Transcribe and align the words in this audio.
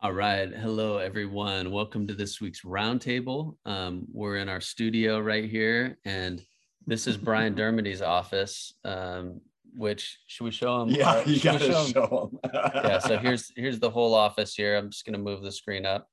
All 0.00 0.12
right. 0.12 0.52
Hello, 0.52 0.98
everyone. 0.98 1.70
Welcome 1.70 2.06
to 2.08 2.14
this 2.14 2.40
week's 2.40 2.60
roundtable. 2.62 3.56
Um, 3.64 4.06
we're 4.12 4.36
in 4.36 4.48
our 4.48 4.60
studio 4.60 5.18
right 5.20 5.48
here, 5.48 5.98
and 6.04 6.44
this 6.86 7.06
is 7.06 7.16
Brian 7.16 7.54
Dermody's 7.56 8.02
office. 8.02 8.74
Um, 8.84 9.40
which 9.74 10.18
should 10.26 10.44
we 10.44 10.50
show 10.50 10.82
him? 10.82 10.90
Yeah, 10.90 11.24
you 11.24 11.40
gotta 11.40 11.58
show 11.58 11.82
him? 11.84 11.92
show 11.92 12.30
them. 12.42 12.50
Yeah. 12.74 12.98
So 12.98 13.18
here's 13.18 13.50
here's 13.56 13.78
the 13.80 13.90
whole 13.90 14.14
office 14.14 14.54
here. 14.54 14.76
I'm 14.76 14.90
just 14.90 15.04
gonna 15.04 15.18
move 15.18 15.42
the 15.42 15.52
screen 15.52 15.86
up. 15.86 16.08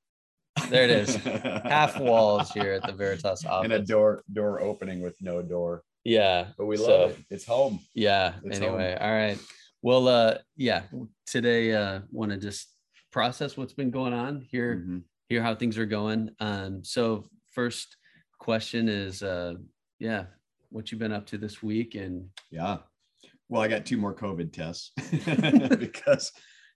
There 0.70 0.84
it 0.84 0.90
is. 0.90 1.16
Half 1.66 2.00
walls 2.00 2.52
here 2.52 2.74
at 2.74 2.86
the 2.86 2.94
Veritas 2.94 3.46
office. 3.46 3.66
and 3.66 3.74
a 3.74 3.80
door 3.80 4.24
door 4.32 4.62
opening 4.62 5.02
with 5.02 5.16
no 5.22 5.42
door. 5.42 5.84
Yeah. 6.04 6.48
But 6.58 6.66
we 6.66 6.78
love 6.78 6.86
So- 6.86 7.06
it. 7.10 7.18
It's 7.30 7.46
home. 7.46 7.80
Yeah. 7.94 8.34
It's 8.46 8.58
anyway, 8.60 8.98
all 9.00 9.12
right. 9.12 9.38
Well, 9.82 10.08
uh, 10.08 10.38
yeah. 10.56 10.84
Today, 11.26 11.74
uh, 11.74 12.02
want 12.12 12.32
to 12.32 12.38
just 12.38 12.70
process 13.14 13.56
what's 13.56 13.74
been 13.74 13.92
going 13.92 14.12
on 14.12 14.42
here. 14.42 14.76
Mhm. 14.78 15.04
hear 15.30 15.42
how 15.42 15.56
things 15.56 15.78
are 15.78 15.86
going. 15.86 16.30
Um, 16.40 16.84
so 16.84 17.30
first 17.52 17.96
question 18.40 18.90
is, 18.90 19.24
uh, 19.24 19.54
yeah, 19.98 20.26
what 20.70 20.92
you've 20.92 21.00
been 21.00 21.14
up 21.14 21.26
to 21.28 21.38
this 21.38 21.64
week? 21.64 21.96
And 21.96 22.30
Yeah. 22.52 22.80
Well, 23.48 23.62
I 23.62 23.68
got 23.70 23.86
two 23.86 23.98
more 23.98 24.14
COVID 24.14 24.52
tests 24.52 24.92
because 25.80 26.32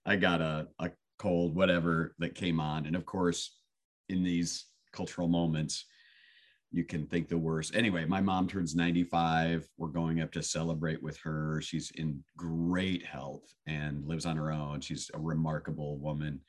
I 0.06 0.16
got 0.16 0.40
a, 0.40 0.68
a 0.78 0.90
cold, 1.18 1.54
whatever 1.54 2.14
that 2.20 2.34
came 2.34 2.58
on. 2.58 2.86
And 2.86 2.96
of 2.96 3.04
course, 3.04 3.58
in 4.08 4.22
these 4.22 4.64
cultural 4.92 5.28
moments, 5.28 5.84
you 6.70 6.84
can 6.84 7.06
think 7.06 7.28
the 7.28 7.38
worst. 7.38 7.74
Anyway, 7.74 8.04
my 8.04 8.20
mom 8.20 8.46
turns 8.46 8.74
95. 8.74 9.68
We're 9.78 9.88
going 9.88 10.20
up 10.20 10.32
to 10.32 10.42
celebrate 10.42 11.02
with 11.02 11.16
her. 11.18 11.60
She's 11.62 11.90
in 11.94 12.22
great 12.36 13.04
health 13.04 13.54
and 13.66 14.04
lives 14.06 14.26
on 14.26 14.36
her 14.36 14.52
own. 14.52 14.80
She's 14.80 15.10
a 15.14 15.18
remarkable 15.18 15.98
woman. 15.98 16.40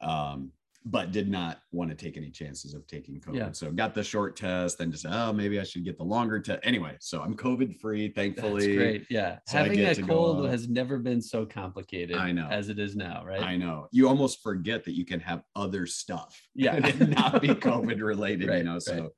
Um, 0.00 0.52
but 0.86 1.12
did 1.12 1.28
not 1.28 1.58
want 1.72 1.90
to 1.90 1.94
take 1.96 2.16
any 2.16 2.30
chances 2.30 2.72
of 2.72 2.86
taking 2.86 3.20
COVID. 3.20 3.36
Yeah. 3.36 3.52
So 3.52 3.70
got 3.70 3.94
the 3.94 4.02
short 4.02 4.34
test, 4.34 4.78
then 4.78 4.90
just 4.90 5.04
oh 5.06 5.30
maybe 5.32 5.60
I 5.60 5.62
should 5.62 5.84
get 5.84 5.98
the 5.98 6.04
longer 6.04 6.40
test. 6.40 6.60
Anyway, 6.62 6.96
so 7.00 7.20
I'm 7.20 7.36
COVID 7.36 7.78
free, 7.80 8.06
that's 8.06 8.16
thankfully. 8.16 8.76
great. 8.76 9.06
Yeah. 9.10 9.40
So 9.46 9.58
Having 9.58 9.80
a 9.84 9.94
cold 9.96 10.48
has 10.48 10.68
never 10.68 10.98
been 10.98 11.20
so 11.20 11.44
complicated 11.44 12.16
I 12.16 12.32
know. 12.32 12.48
as 12.50 12.70
it 12.70 12.78
is 12.78 12.96
now, 12.96 13.22
right? 13.26 13.42
I 13.42 13.56
know. 13.56 13.88
You 13.92 14.08
almost 14.08 14.42
forget 14.42 14.84
that 14.84 14.96
you 14.96 15.04
can 15.04 15.20
have 15.20 15.42
other 15.54 15.84
stuff. 15.84 16.40
Yeah. 16.54 16.76
and 16.82 17.10
not 17.10 17.42
be 17.42 17.48
COVID 17.48 18.00
related, 18.00 18.48
Right, 18.48 18.58
you 18.58 18.64
know. 18.64 18.78
right. 18.88 19.10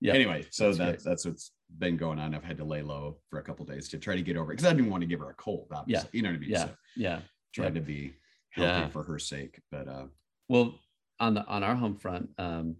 Yeah. 0.00 0.14
anyway, 0.14 0.46
so 0.50 0.66
That's 0.72 0.78
that's 0.78 1.04
that's 1.04 1.24
what's 1.26 1.52
been 1.78 1.96
going 1.96 2.18
on. 2.18 2.34
I've 2.34 2.44
had 2.44 2.56
to 2.58 2.64
lay 2.64 2.82
low 2.82 3.18
for 3.28 3.38
a 3.40 3.42
couple 3.42 3.64
days 3.66 3.88
to 3.90 3.98
try 3.98 4.14
to 4.16 4.22
get 4.22 4.36
over 4.36 4.52
it 4.52 4.56
because 4.56 4.70
I 4.70 4.74
didn't 4.74 4.90
want 4.90 5.00
to 5.02 5.06
give 5.06 5.20
her 5.20 5.30
a 5.30 5.34
cold, 5.34 5.66
obviously. 5.72 6.08
You 6.12 6.22
know 6.22 6.30
what 6.30 6.36
I 6.36 6.40
mean? 6.40 6.50
Yeah. 6.50 6.64
So 6.66 6.70
Yeah. 6.96 7.20
tried 7.52 7.74
to 7.74 7.80
be 7.80 8.14
healthy 8.50 8.70
Yeah. 8.80 8.88
for 8.88 9.02
her 9.02 9.18
sake. 9.18 9.60
But 9.70 9.88
uh 9.88 10.06
Well, 10.48 10.78
on 11.20 11.34
the, 11.34 11.44
on 11.46 11.62
our 11.64 11.74
home 11.74 11.96
front, 11.96 12.30
um, 12.38 12.76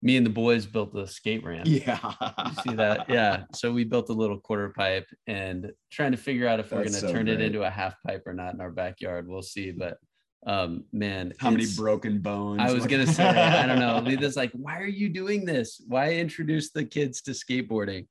me 0.00 0.16
and 0.16 0.24
the 0.24 0.30
boys 0.30 0.64
built 0.66 0.94
a 0.96 1.06
skate 1.06 1.44
ramp. 1.44 1.66
yeah. 1.66 1.98
You 2.46 2.54
see 2.62 2.74
that? 2.76 3.08
Yeah. 3.08 3.44
So 3.52 3.72
we 3.72 3.84
built 3.84 4.08
a 4.08 4.12
little 4.12 4.38
quarter 4.40 4.70
pipe 4.70 5.06
and 5.26 5.72
trying 5.90 6.12
to 6.12 6.16
figure 6.16 6.46
out 6.48 6.60
if 6.60 6.70
we're 6.70 6.78
going 6.78 6.92
to 6.92 7.00
so 7.00 7.12
turn 7.12 7.28
it 7.28 7.40
into 7.40 7.62
a 7.62 7.70
half 7.70 7.94
pipe 8.06 8.22
or 8.26 8.32
not 8.32 8.54
in 8.54 8.60
our 8.60 8.70
backyard. 8.70 9.26
We'll 9.28 9.42
see. 9.42 9.70
But 9.72 9.98
um, 10.46 10.84
man, 10.92 11.32
How 11.38 11.50
many 11.50 11.66
broken 11.76 12.20
bones? 12.20 12.60
I 12.60 12.72
was 12.72 12.86
gonna 12.86 13.06
say, 13.06 13.24
I 13.24 13.66
don't 13.66 13.78
know. 13.78 13.98
lita's 14.04 14.36
like, 14.36 14.50
why 14.52 14.78
are 14.80 14.86
you 14.86 15.08
doing 15.08 15.44
this? 15.44 15.80
Why 15.86 16.14
introduce 16.14 16.70
the 16.70 16.84
kids 16.84 17.22
to 17.22 17.30
skateboarding? 17.32 18.06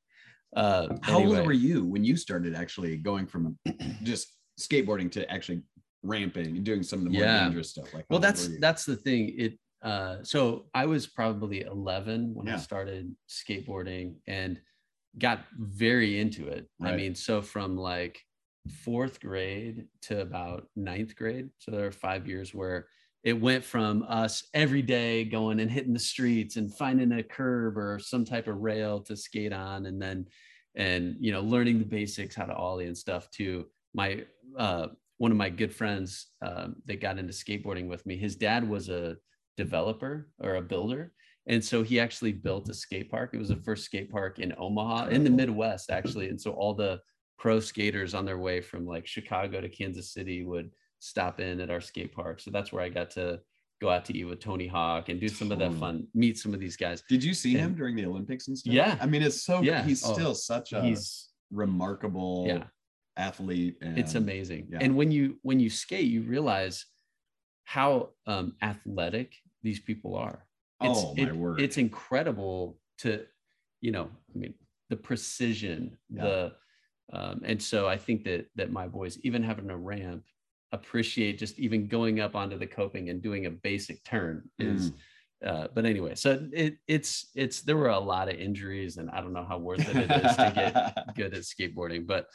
Uh, 0.55 0.97
How 1.01 1.19
anyway. 1.19 1.37
old 1.39 1.45
were 1.47 1.53
you 1.53 1.85
when 1.85 2.03
you 2.03 2.15
started 2.17 2.55
actually 2.55 2.97
going 2.97 3.25
from 3.25 3.57
just 4.03 4.27
skateboarding 4.59 5.11
to 5.13 5.29
actually 5.31 5.61
ramping 6.03 6.47
and 6.47 6.63
doing 6.63 6.83
some 6.83 6.99
of 6.99 7.05
the 7.05 7.11
more 7.11 7.21
Yeah. 7.23 7.43
dangerous 7.43 7.69
stuff? 7.69 7.93
Like, 7.93 8.05
Well, 8.09 8.19
that's 8.19 8.49
that's 8.59 8.85
the 8.85 8.95
thing. 8.95 9.33
It 9.37 9.59
uh, 9.81 10.17
so 10.23 10.67
I 10.73 10.85
was 10.85 11.07
probably 11.07 11.61
11 11.61 12.33
when 12.35 12.47
I 12.47 12.57
started 12.57 13.15
skateboarding 13.27 14.15
and 14.27 14.59
got 15.17 15.39
very 15.57 16.19
into 16.19 16.47
it. 16.47 16.67
I 16.81 16.95
mean, 16.95 17.15
so 17.15 17.41
from 17.41 17.75
like 17.77 18.21
fourth 18.69 19.19
grade 19.19 19.87
to 20.03 20.21
about 20.21 20.67
ninth 20.75 21.15
grade. 21.15 21.49
So 21.59 21.71
there 21.71 21.85
are 21.85 21.91
five 21.91 22.27
years 22.27 22.53
where 22.53 22.87
it 23.23 23.39
went 23.39 23.63
from 23.63 24.03
us 24.07 24.43
every 24.53 24.81
day 24.81 25.23
going 25.25 25.59
and 25.59 25.69
hitting 25.69 25.93
the 25.93 25.99
streets 25.99 26.55
and 26.55 26.73
finding 26.75 27.11
a 27.13 27.23
curb 27.23 27.77
or 27.77 27.99
some 27.99 28.25
type 28.25 28.47
of 28.47 28.57
rail 28.57 28.99
to 29.01 29.15
skate 29.15 29.53
on 29.53 29.85
and 29.85 30.01
then 30.01 30.25
and 30.75 31.17
you 31.19 31.31
know 31.31 31.41
learning 31.41 31.77
the 31.77 31.85
basics 31.85 32.33
how 32.33 32.45
to 32.45 32.55
ollie 32.55 32.87
and 32.87 32.97
stuff 32.97 33.29
to 33.29 33.65
my 33.93 34.23
uh 34.57 34.87
one 35.17 35.29
of 35.29 35.37
my 35.37 35.49
good 35.49 35.75
friends 35.75 36.29
um, 36.41 36.77
that 36.87 36.99
got 36.99 37.19
into 37.19 37.33
skateboarding 37.33 37.87
with 37.87 38.03
me 38.07 38.17
his 38.17 38.35
dad 38.35 38.67
was 38.67 38.89
a 38.89 39.17
developer 39.57 40.29
or 40.39 40.55
a 40.55 40.61
builder. 40.61 41.13
And 41.47 41.63
so 41.63 41.83
he 41.83 41.99
actually 41.99 42.33
built 42.33 42.69
a 42.69 42.73
skate 42.73 43.09
park. 43.09 43.31
It 43.33 43.37
was 43.37 43.49
the 43.49 43.55
first 43.57 43.85
skate 43.85 44.11
park 44.11 44.39
in 44.39 44.53
omaha 44.57 45.07
in 45.07 45.23
the 45.23 45.29
midwest 45.29 45.89
actually. 45.89 46.29
And 46.29 46.39
so 46.39 46.51
all 46.51 46.73
the 46.73 46.99
pro 47.41 47.59
skaters 47.59 48.13
on 48.13 48.23
their 48.23 48.37
way 48.37 48.61
from 48.61 48.85
like 48.85 49.07
chicago 49.07 49.59
to 49.59 49.67
kansas 49.67 50.13
city 50.13 50.43
would 50.43 50.69
stop 50.99 51.39
in 51.39 51.59
at 51.59 51.71
our 51.71 51.81
skate 51.81 52.13
park 52.13 52.39
so 52.39 52.51
that's 52.51 52.71
where 52.71 52.83
i 52.83 52.87
got 52.89 53.09
to 53.09 53.39
go 53.81 53.89
out 53.89 54.05
to 54.05 54.15
eat 54.15 54.25
with 54.25 54.39
tony 54.39 54.67
hawk 54.67 55.09
and 55.09 55.19
do 55.19 55.27
some 55.27 55.51
of 55.51 55.57
that 55.57 55.73
fun 55.73 56.05
meet 56.13 56.37
some 56.37 56.53
of 56.53 56.59
these 56.59 56.77
guys 56.77 57.01
Did 57.09 57.23
you 57.23 57.33
see 57.33 57.53
him 57.53 57.73
during 57.73 57.95
the 57.95 58.05
Olympics 58.05 58.47
and 58.47 58.55
stuff? 58.55 58.71
Yeah. 58.71 58.95
I 59.01 59.07
mean, 59.07 59.23
it's 59.23 59.41
so 59.43 59.61
Yeah. 59.63 59.81
he's 59.83 60.05
Oh, 60.07 60.13
still 60.13 60.35
such 60.35 60.71
a 60.71 60.83
he's 60.83 61.29
remarkable 61.51 62.45
yeah 62.47 62.65
athlete. 63.17 63.77
And 63.81 63.97
it's 63.97 64.13
amazing 64.13 64.67
yeah. 64.71 64.77
and 64.81 64.95
when 64.95 65.09
you 65.11 65.39
when 65.41 65.59
you 65.59 65.71
skate 65.71 66.05
you 66.15 66.21
realize 66.21 66.85
how 67.63 68.09
um 68.27 68.53
athletic 68.61 69.33
these 69.63 69.79
people 69.79 70.15
are 70.15 70.45
it's 70.81 70.99
Oh, 70.99 71.15
my 71.17 71.23
it- 71.23 71.35
word. 71.35 71.59
it's 71.59 71.77
incredible 71.77 72.77
to 72.99 73.25
you 73.85 73.91
know 73.95 74.07
i 74.33 74.37
mean 74.37 74.53
the 74.91 74.95
precision 75.09 75.97
Yeah. 76.11 76.23
the 76.23 76.37
um 77.13 77.41
and 77.43 77.61
so 77.61 77.87
i 77.87 77.97
think 77.97 78.23
that 78.23 78.45
that 78.55 78.71
my 78.71 78.87
boys 78.87 79.17
even 79.23 79.43
having 79.43 79.69
a 79.69 79.77
ramp 79.77 80.23
appreciate 80.71 81.37
just 81.37 81.59
even 81.59 81.87
going 81.87 82.19
up 82.19 82.35
onto 82.35 82.57
the 82.57 82.67
coping 82.67 83.09
and 83.09 83.21
doing 83.21 83.45
a 83.45 83.49
basic 83.51 84.03
turn 84.03 84.43
is 84.59 84.91
Mm. 84.91 84.95
uh, 85.49 85.67
but 85.73 85.85
anyway 85.85 86.13
so 86.15 86.39
it 86.53 86.77
it's 86.87 87.29
it's 87.35 87.61
there 87.61 87.75
were 87.77 87.89
a 87.89 87.99
lot 87.99 88.29
of 88.29 88.35
injuries 88.35 88.97
and 88.97 89.09
i 89.09 89.19
don't 89.21 89.33
know 89.33 89.43
how 89.47 89.57
worth 89.57 89.79
it 89.89 89.95
it 89.97 90.11
is 90.25 90.35
to 90.37 90.51
get 90.55 90.97
good 91.15 91.33
at 91.33 91.41
skateboarding 91.41 92.05
but 92.05 92.27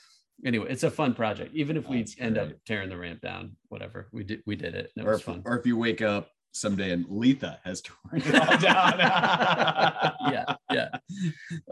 anyway 0.44 0.66
it's 0.69 0.82
a 0.82 0.91
fun 0.91 1.15
project. 1.15 1.54
Even 1.54 1.76
if 1.78 1.88
we 1.88 1.98
That's 1.98 2.16
end 2.19 2.36
up 2.36 2.50
tearing 2.66 2.91
the 2.91 2.97
ramp 2.98 3.22
down 3.22 3.56
whatever 3.69 4.09
we 4.12 4.22
did 4.25 4.42
we 4.44 4.54
did 4.54 4.75
it 4.75 4.91
and 4.97 5.04
it 5.04 5.09
or 5.09 5.12
was 5.12 5.20
if, 5.20 5.25
fun. 5.26 5.42
or 5.47 5.56
if 5.59 5.65
you 5.66 5.78
wake 5.78 6.03
up 6.03 6.28
someday 6.53 6.91
and 6.91 7.06
Letha 7.09 7.59
has 7.65 7.81
torn 7.81 8.20
it 8.20 8.34
all 8.34 8.59
down. 8.59 8.98
yeah 10.32 10.44
yeah. 10.70 10.88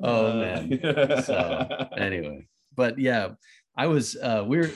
Oh 0.03 0.33
man. 0.35 0.81
So 1.25 1.89
anyway 1.97 2.47
but 2.77 2.99
yeah 2.99 3.31
i 3.77 3.87
was 3.87 4.17
uh 4.17 4.45
we're 4.47 4.71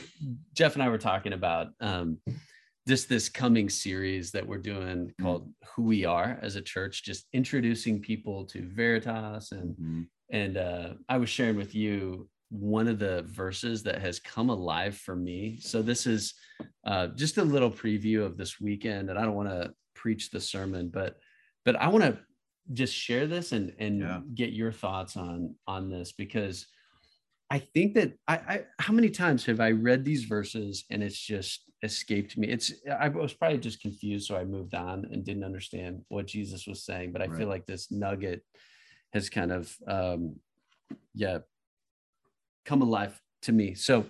jeff 0.55 0.75
and 0.75 0.83
i 0.83 0.89
were 0.89 0.99
talking 0.99 1.33
about 1.33 1.69
um 1.81 2.19
just 2.87 3.09
this 3.09 3.29
coming 3.29 3.69
series 3.69 4.31
that 4.33 4.47
we're 4.47 4.59
doing 4.59 5.13
Mm. 5.21 5.23
called 5.23 5.53
who 5.75 5.83
we 5.83 6.05
are 6.05 6.39
as 6.43 6.57
a 6.57 6.63
church 6.63 7.05
just 7.05 7.27
introducing 7.33 8.01
people 8.01 8.45
to 8.47 8.63
veritas 8.69 9.53
and 9.53 9.77
Mhm. 9.77 10.07
and 10.31 10.57
uh, 10.59 10.93
I 11.09 11.17
was 11.17 11.31
sharing 11.31 11.57
with 11.57 11.75
you 11.75 12.29
one 12.51 12.87
of 12.89 12.99
the 12.99 13.23
verses 13.23 13.83
that 13.85 13.99
has 14.01 14.21
come 14.21 14.51
alive 14.51 14.95
for 14.97 15.17
me. 15.17 15.59
So 15.61 15.81
this 15.81 16.07
is 16.07 16.35
uh, 16.85 17.09
just 17.09 17.39
a 17.39 17.45
little 17.45 17.71
preview 17.71 18.25
of 18.27 18.37
this 18.37 18.61
weekend, 18.61 19.09
and 19.09 19.19
I 19.19 19.23
don't 19.25 19.35
want 19.37 19.49
to 19.49 19.73
preach 19.95 20.31
the 20.31 20.41
sermon, 20.41 20.91
but 20.91 21.17
but 21.65 21.77
I 21.77 21.89
want 21.89 22.05
to 22.05 22.19
just 22.75 22.95
share 22.95 23.27
this 23.27 23.53
and 23.53 23.75
and 23.79 24.01
Yeah. 24.01 24.21
get 24.35 24.53
your 24.53 24.73
thoughts 24.73 25.17
on 25.17 25.55
on 25.67 25.89
this 25.91 26.13
because 26.13 26.67
I 27.51 27.59
think 27.59 27.95
that 27.95 28.13
I, 28.27 28.35
I 28.37 28.65
how 28.79 28.93
many 28.93 29.09
times 29.11 29.45
have 29.47 29.61
I 29.61 29.71
read 29.71 30.05
these 30.05 30.25
verses 30.25 30.85
and 30.91 31.03
it's 31.03 31.19
just 31.19 31.63
escaped 31.83 32.37
me. 32.37 32.49
It's 32.49 32.73
I 32.91 33.09
was 33.09 33.33
probably 33.33 33.59
just 33.59 33.81
confused, 33.81 34.27
so 34.27 34.37
I 34.37 34.45
moved 34.45 34.75
on 34.75 35.06
and 35.11 35.25
didn't 35.25 35.45
understand 35.45 36.03
what 36.09 36.27
Jesus 36.27 36.67
was 36.67 36.85
saying. 36.85 37.12
But 37.12 37.23
I 37.23 37.27
Right. 37.27 37.37
feel 37.39 37.49
like 37.49 37.67
this 37.67 37.91
nugget 37.91 38.43
has 39.15 39.31
kind 39.31 39.53
of 39.53 39.75
um 39.87 40.37
yeah 41.15 41.39
come 42.67 42.83
alive 42.83 43.19
to 43.43 43.53
me 43.53 43.73
so 43.75 44.05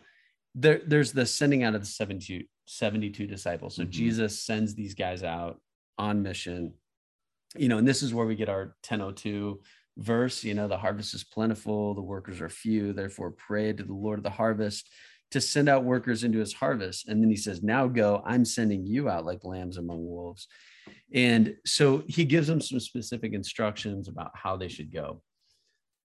there 0.54 0.80
there's 0.86 1.12
the 1.12 1.24
sending 1.24 1.62
out 1.62 1.74
of 1.76 1.80
the 1.80 1.86
72 1.86 2.44
72 2.66 3.26
disciples 3.26 3.76
so 3.76 3.84
Mhm. 3.84 3.90
jesus 3.90 4.42
sends 4.42 4.74
these 4.74 4.94
guys 4.94 5.22
out 5.22 5.60
on 5.98 6.22
mission 6.22 6.74
you 7.56 7.68
know 7.68 7.78
and 7.78 7.86
this 7.86 8.02
is 8.02 8.12
where 8.12 8.26
we 8.26 8.34
get 8.34 8.48
our 8.48 8.74
1002 8.82 9.60
verse 9.98 10.44
you 10.44 10.54
know 10.54 10.68
the 10.68 10.76
harvest 10.78 11.12
is 11.14 11.24
plentiful 11.24 11.94
the 11.94 12.00
workers 12.00 12.40
are 12.40 12.48
few 12.48 12.92
therefore 12.92 13.30
pray 13.32 13.72
to 13.72 13.82
the 13.82 13.92
lord 13.92 14.18
of 14.18 14.22
the 14.22 14.30
harvest 14.30 14.88
to 15.30 15.40
send 15.40 15.68
out 15.68 15.84
workers 15.84 16.24
into 16.24 16.38
his 16.38 16.54
harvest 16.54 17.08
and 17.08 17.20
then 17.22 17.28
he 17.28 17.36
says 17.36 17.62
now 17.62 17.86
go 17.86 18.22
i'm 18.24 18.44
sending 18.44 18.86
you 18.86 19.08
out 19.08 19.26
like 19.26 19.44
lambs 19.44 19.76
among 19.76 19.98
wolves 20.06 20.46
and 21.14 21.56
so 21.64 22.02
he 22.06 22.24
gives 22.24 22.46
them 22.46 22.60
some 22.60 22.80
specific 22.80 23.32
instructions 23.32 24.08
about 24.08 24.30
how 24.34 24.56
they 24.56 24.68
should 24.68 24.92
go. 24.92 25.22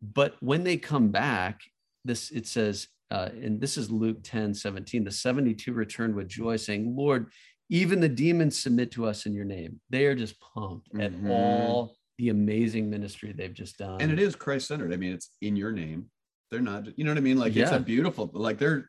But 0.03 0.37
when 0.41 0.65
they 0.65 0.77
come 0.77 1.09
back, 1.09 1.61
this 2.05 2.31
it 2.31 2.47
says, 2.47 2.89
uh, 3.11 3.29
and 3.33 3.61
this 3.61 3.77
is 3.77 3.91
Luke 3.91 4.19
10 4.23 4.55
17, 4.55 5.05
the 5.05 5.11
72 5.11 5.73
returned 5.73 6.15
with 6.15 6.29
joy, 6.29 6.57
saying, 6.57 6.95
Lord, 6.97 7.31
even 7.69 8.01
the 8.01 8.09
demons 8.09 8.59
submit 8.59 8.91
to 8.93 9.07
us 9.07 9.27
in 9.27 9.33
your 9.33 9.45
name. 9.45 9.81
They 9.91 10.07
are 10.07 10.15
just 10.15 10.41
pumped 10.41 10.89
at 10.99 11.13
Mhm. 11.13 11.31
all 11.31 11.97
the 12.23 12.29
amazing 12.29 12.89
ministry 12.89 13.33
they've 13.33 13.53
just 13.53 13.79
done. 13.79 14.01
and 14.01 14.13
it 14.13 14.21
is 14.21 14.37
Christ 14.37 14.69
centered. 14.69 14.93
I 14.93 14.97
mean, 14.97 15.13
it's 15.13 15.31
in 15.41 15.57
your 15.57 15.73
name. 15.73 16.07
They're 16.53 16.61
not, 16.61 16.87
you 16.97 17.03
know 17.05 17.11
what 17.11 17.19
I 17.19 17.21
mean? 17.21 17.37
Like 17.37 17.57
it's 17.57 17.73
a 17.73 17.81
beautiful, 17.81 18.31
like 18.33 18.59
they're, 18.59 18.89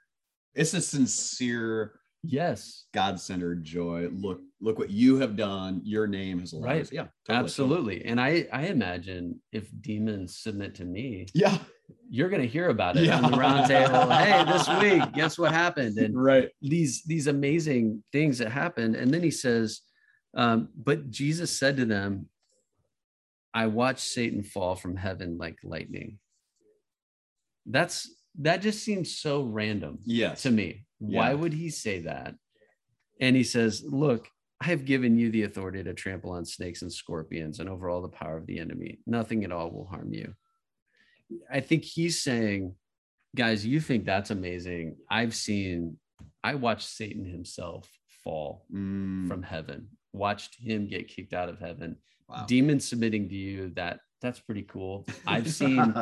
it's 0.53 0.75
a 0.75 0.81
sincere 0.81 1.93
yes, 2.21 2.85
God 2.93 3.19
centered 3.19 3.63
joy. 3.63 4.07
Look, 4.13 4.41
look 4.61 4.77
what 4.77 4.91
you 4.91 5.17
have 5.17 5.35
done. 5.35 5.81
Your 5.83 6.05
name 6.05 6.41
has 6.41 6.53
allowed 6.53 6.67
Right. 6.67 6.81
us. 6.83 6.91
Yeah, 6.91 7.07
totally, 7.25 7.43
absolutely. 7.43 8.05
And 8.05 8.21
I 8.21 8.47
I 8.53 8.67
imagine 8.67 9.41
if 9.51 9.67
demons 9.81 10.37
submit 10.37 10.75
to 10.75 10.85
me. 10.85 11.25
Yeah, 11.33 11.57
you're 12.11 12.29
going 12.29 12.43
to 12.43 12.47
hear 12.47 12.69
about 12.69 12.97
it 12.97 13.05
Yeah. 13.05 13.19
on 13.19 13.31
the 13.31 13.37
round 13.37 13.65
table. 13.67 14.07
hey, 14.11 14.43
this 14.45 14.67
week, 14.79 15.11
guess 15.13 15.39
what 15.39 15.51
happened? 15.51 15.97
And 15.97 16.13
right. 16.23 16.49
these 16.61 17.01
these 17.07 17.25
amazing 17.25 18.03
things 18.11 18.37
that 18.37 18.51
happened. 18.51 18.95
And 18.95 19.11
then 19.11 19.23
he 19.23 19.31
says, 19.31 19.81
um, 20.35 20.69
but 20.75 21.09
Jesus 21.09 21.49
said 21.57 21.77
to 21.77 21.85
them, 21.85 22.27
I 23.53 23.67
watched 23.67 24.01
Satan 24.01 24.43
fall 24.43 24.75
from 24.75 24.95
heaven 24.95 25.37
like 25.37 25.59
lightning. 25.63 26.19
That's 27.65 28.13
that 28.39 28.61
just 28.61 28.83
seems 28.83 29.15
so 29.15 29.43
random 29.43 29.99
Yes. 30.05 30.41
to 30.43 30.51
me. 30.51 30.85
Why 30.99 31.29
Yeah. 31.29 31.35
would 31.35 31.53
he 31.53 31.69
say 31.69 31.99
that? 32.01 32.35
And 33.19 33.35
he 33.35 33.43
says, 33.43 33.83
Look, 33.85 34.27
I 34.59 34.65
have 34.65 34.85
given 34.85 35.17
you 35.17 35.29
the 35.29 35.43
authority 35.43 35.83
to 35.83 35.93
trample 35.93 36.31
on 36.31 36.45
snakes 36.45 36.81
and 36.81 36.91
scorpions 36.91 37.59
and 37.59 37.69
over 37.69 37.89
all 37.89 38.01
the 38.01 38.09
power 38.09 38.37
of 38.37 38.47
the 38.47 38.59
enemy. 38.59 38.99
Nothing 39.05 39.43
at 39.43 39.51
all 39.51 39.69
will 39.71 39.85
harm 39.85 40.13
you. 40.13 40.33
I 41.51 41.59
think 41.59 41.83
he's 41.83 42.21
saying, 42.21 42.75
guys, 43.35 43.65
you 43.65 43.79
think 43.79 44.05
that's 44.05 44.31
amazing. 44.31 44.97
I've 45.09 45.35
seen, 45.35 45.97
I 46.43 46.55
watched 46.55 46.87
Satan 46.89 47.25
himself 47.25 47.89
fall 48.23 48.65
Mm, 48.71 49.27
from 49.27 49.43
heaven, 49.43 49.89
watched 50.11 50.55
him 50.59 50.87
get 50.87 51.07
kicked 51.07 51.33
out 51.33 51.49
of 51.49 51.59
heaven, 51.59 51.97
wow. 52.29 52.45
demons 52.47 52.87
submitting 52.87 53.29
to 53.29 53.35
you. 53.35 53.69
That 53.75 53.99
that's 54.21 54.39
pretty 54.39 54.63
cool. 54.63 55.05
I've 55.27 55.49
seen, 55.51 55.93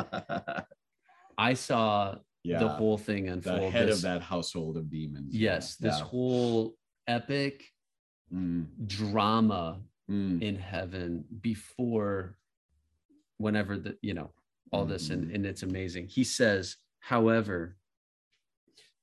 I 1.38 1.54
saw 1.54 2.16
yeah, 2.44 2.58
the 2.58 2.68
whole 2.68 2.96
thing 2.98 3.28
unfold 3.28 3.60
the 3.62 3.70
head 3.70 3.88
this- 3.88 3.96
of 3.96 4.02
that 4.02 4.22
household 4.22 4.76
of 4.76 4.90
demons. 4.90 5.34
yes, 5.34 5.76
yeah. 5.80 5.90
this 5.90 6.00
whole 6.00 6.74
epic 7.06 7.64
Mm, 8.34 8.64
drama 8.86 9.78
mm, 10.10 10.40
in 10.40 10.56
heaven 10.56 11.22
before 11.42 12.38
whenever 13.36 13.76
the 13.76 13.98
you 14.00 14.14
know 14.14 14.30
all 14.72 14.86
this 14.86 15.10
and, 15.10 15.26
Mhm. 15.26 15.34
and 15.34 15.44
it's 15.44 15.62
amazing 15.62 16.06
he 16.08 16.24
says 16.24 16.78
however 17.00 17.76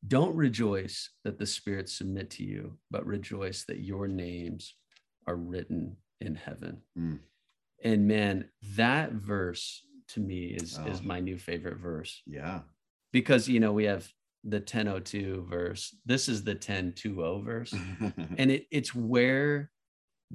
don't 0.08 0.36
rejoice 0.36 1.12
that 1.24 1.38
the 1.38 1.46
spirits 1.46 1.94
submit 1.96 2.32
to 2.32 2.44
you 2.44 2.80
but 2.90 3.06
rejoice 3.06 3.66
that 3.66 3.82
your 3.82 4.08
names 4.08 4.74
are 5.28 5.36
written 5.36 5.96
in 6.22 6.36
heaven 6.36 6.82
Mm. 6.98 7.20
and 7.84 8.08
man 8.08 8.50
that 8.76 9.12
verse 9.14 9.84
to 10.10 10.20
me 10.20 10.46
is 10.48 10.78
is 10.88 11.00
Oh. 11.00 11.04
my 11.04 11.20
new 11.20 11.38
favorite 11.38 11.78
verse 11.78 12.22
yeah. 12.26 12.62
because 13.14 13.48
you 13.48 13.60
know 13.60 13.72
we 13.74 13.86
have 13.86 14.12
the 14.44 14.58
1002 14.60 15.46
verse 15.50 15.96
this 16.06 16.28
is 16.30 16.44
the 16.44 16.54
1020 16.56 17.44
verse 17.44 17.74
and 18.38 18.52
it, 18.52 18.68
it's 18.72 18.94
where 18.96 19.72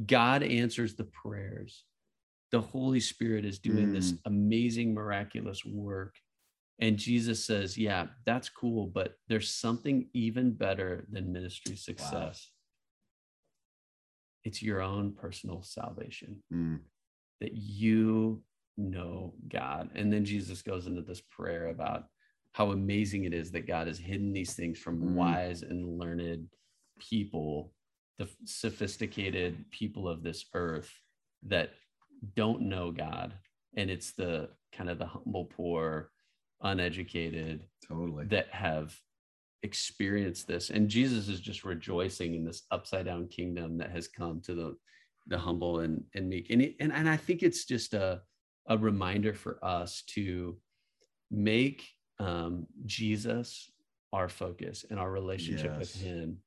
god 0.06 0.42
answers 0.42 0.94
the 0.94 1.04
prayers 1.04 1.84
the 2.50 2.60
holy 2.60 3.00
spirit 3.00 3.44
is 3.44 3.58
doing 3.58 3.92
this 3.92 4.12
Mm. 4.12 4.18
amazing 4.26 4.94
miraculous 4.94 5.64
work 5.64 6.14
and 6.80 6.98
jesus 6.98 7.44
says 7.44 7.76
yeah 7.78 8.06
that's 8.26 8.48
cool 8.48 8.86
but 8.86 9.16
there's 9.28 9.50
something 9.50 10.08
even 10.12 10.52
better 10.52 11.06
than 11.10 11.32
ministry 11.32 11.76
success 11.76 12.50
it's 14.44 14.62
your 14.62 14.80
own 14.80 15.12
personal 15.12 15.62
salvation 15.62 16.42
Mm, 16.52 16.80
that 17.40 17.52
you 17.54 18.42
know 18.76 19.34
god 19.48 19.90
and 19.94 20.12
then 20.12 20.24
jesus 20.24 20.60
goes 20.62 20.86
into 20.86 21.02
this 21.02 21.20
prayer 21.20 21.68
about 21.68 22.04
how 22.52 22.70
amazing 22.72 23.24
it 23.24 23.32
is 23.34 23.50
that 23.52 23.66
god 23.66 23.86
has 23.86 23.98
hidden 23.98 24.32
these 24.32 24.54
things 24.54 24.78
from 24.78 25.00
Mm. 25.00 25.14
wise 25.14 25.62
and 25.62 25.98
learned 25.98 26.48
people 26.98 27.72
the 28.18 28.28
sophisticated 28.44 29.64
people 29.70 30.08
of 30.08 30.22
this 30.22 30.46
earth 30.54 30.92
that 31.46 31.70
don't 32.36 32.62
know 32.62 32.90
god 32.92 33.34
and 33.76 33.90
it's 33.90 34.12
the 34.12 34.48
kind 34.72 34.88
of 34.90 34.98
the 34.98 35.06
humble 35.06 35.44
poor 35.46 36.10
uneducated 36.62 37.64
totally. 37.86 38.24
that 38.26 38.48
have 38.48 38.96
experienced 39.64 40.46
this. 40.46 40.70
And 40.70 40.88
jesus 40.88 41.28
is 41.28 41.40
just 41.40 41.64
rejoicing 41.64 42.34
in 42.34 42.44
this 42.44 42.62
upside 42.70 43.06
down 43.06 43.26
kingdom 43.28 43.78
that 43.78 43.90
has 43.90 44.06
come 44.06 44.40
to 44.42 44.54
the 44.54 44.76
the 45.26 45.38
humble 45.38 45.80
and 45.80 46.04
and 46.14 46.28
meek. 46.28 46.50
And 46.50 46.60
he- 46.60 46.76
and, 46.80 46.92
and 46.92 47.08
i 47.08 47.16
think 47.16 47.42
it's 47.42 47.64
just 47.64 47.94
a 47.94 48.20
a 48.66 48.78
reminder 48.78 49.34
for 49.34 49.58
us 49.64 50.02
to 50.14 50.56
make 51.30 51.82
um 52.20 52.66
jesus 52.86 53.70
our 54.12 54.28
focus 54.28 54.84
and 54.88 55.00
our 55.00 55.10
relationship 55.10 55.76
with 55.76 55.94
him. 56.00 56.38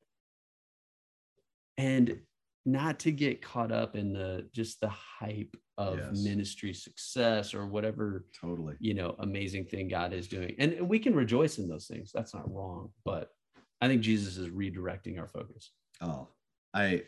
And 1.77 2.21
not 2.67 2.99
to 2.99 3.11
get 3.11 3.41
caught 3.41 3.71
up 3.71 3.95
in 3.95 4.11
the 4.11 4.45
just 4.53 4.81
the 4.81 4.89
hype 4.89 5.55
of 5.77 5.97
Yes. 5.99 6.23
ministry 6.23 6.73
success 6.73 7.53
or 7.53 7.65
whatever 7.65 8.25
totally. 8.39 8.75
you 8.79 8.93
know 8.93 9.15
amazing 9.19 9.63
thing 9.65 9.87
god 9.87 10.11
is 10.11 10.27
doing 10.27 10.53
and, 10.59 10.87
we 10.89 10.99
can 10.99 11.15
rejoice 11.15 11.59
in 11.59 11.67
those 11.67 11.85
things 11.87 12.11
that's 12.13 12.33
not 12.33 12.51
wrong 12.53 12.89
but 13.05 13.29
i 13.79 13.87
think 13.87 14.01
jesus 14.01 14.37
is 14.37 14.49
redirecting 14.49 15.17
our 15.19 15.27
focus 15.27 15.71
Oh, 16.01 16.27
I 16.75 17.03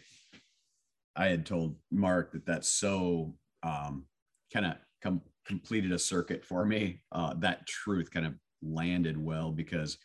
I 1.16 1.28
had 1.28 1.46
told 1.46 1.76
Mark 1.92 2.32
that 2.32 2.46
that's 2.46 2.70
so 2.70 3.36
um, 3.62 4.06
kind 4.54 4.66
of 4.66 4.76
com- 5.04 5.22
completed 5.46 5.92
a 5.92 6.00
circuit 6.00 6.44
for 6.46 6.66
me. 6.66 7.02
Uh, 7.12 7.34
that 7.40 7.68
truth 7.68 8.10
kind 8.10 8.26
of 8.26 8.34
landed 8.64 9.16
well 9.24 9.52
because 9.52 9.98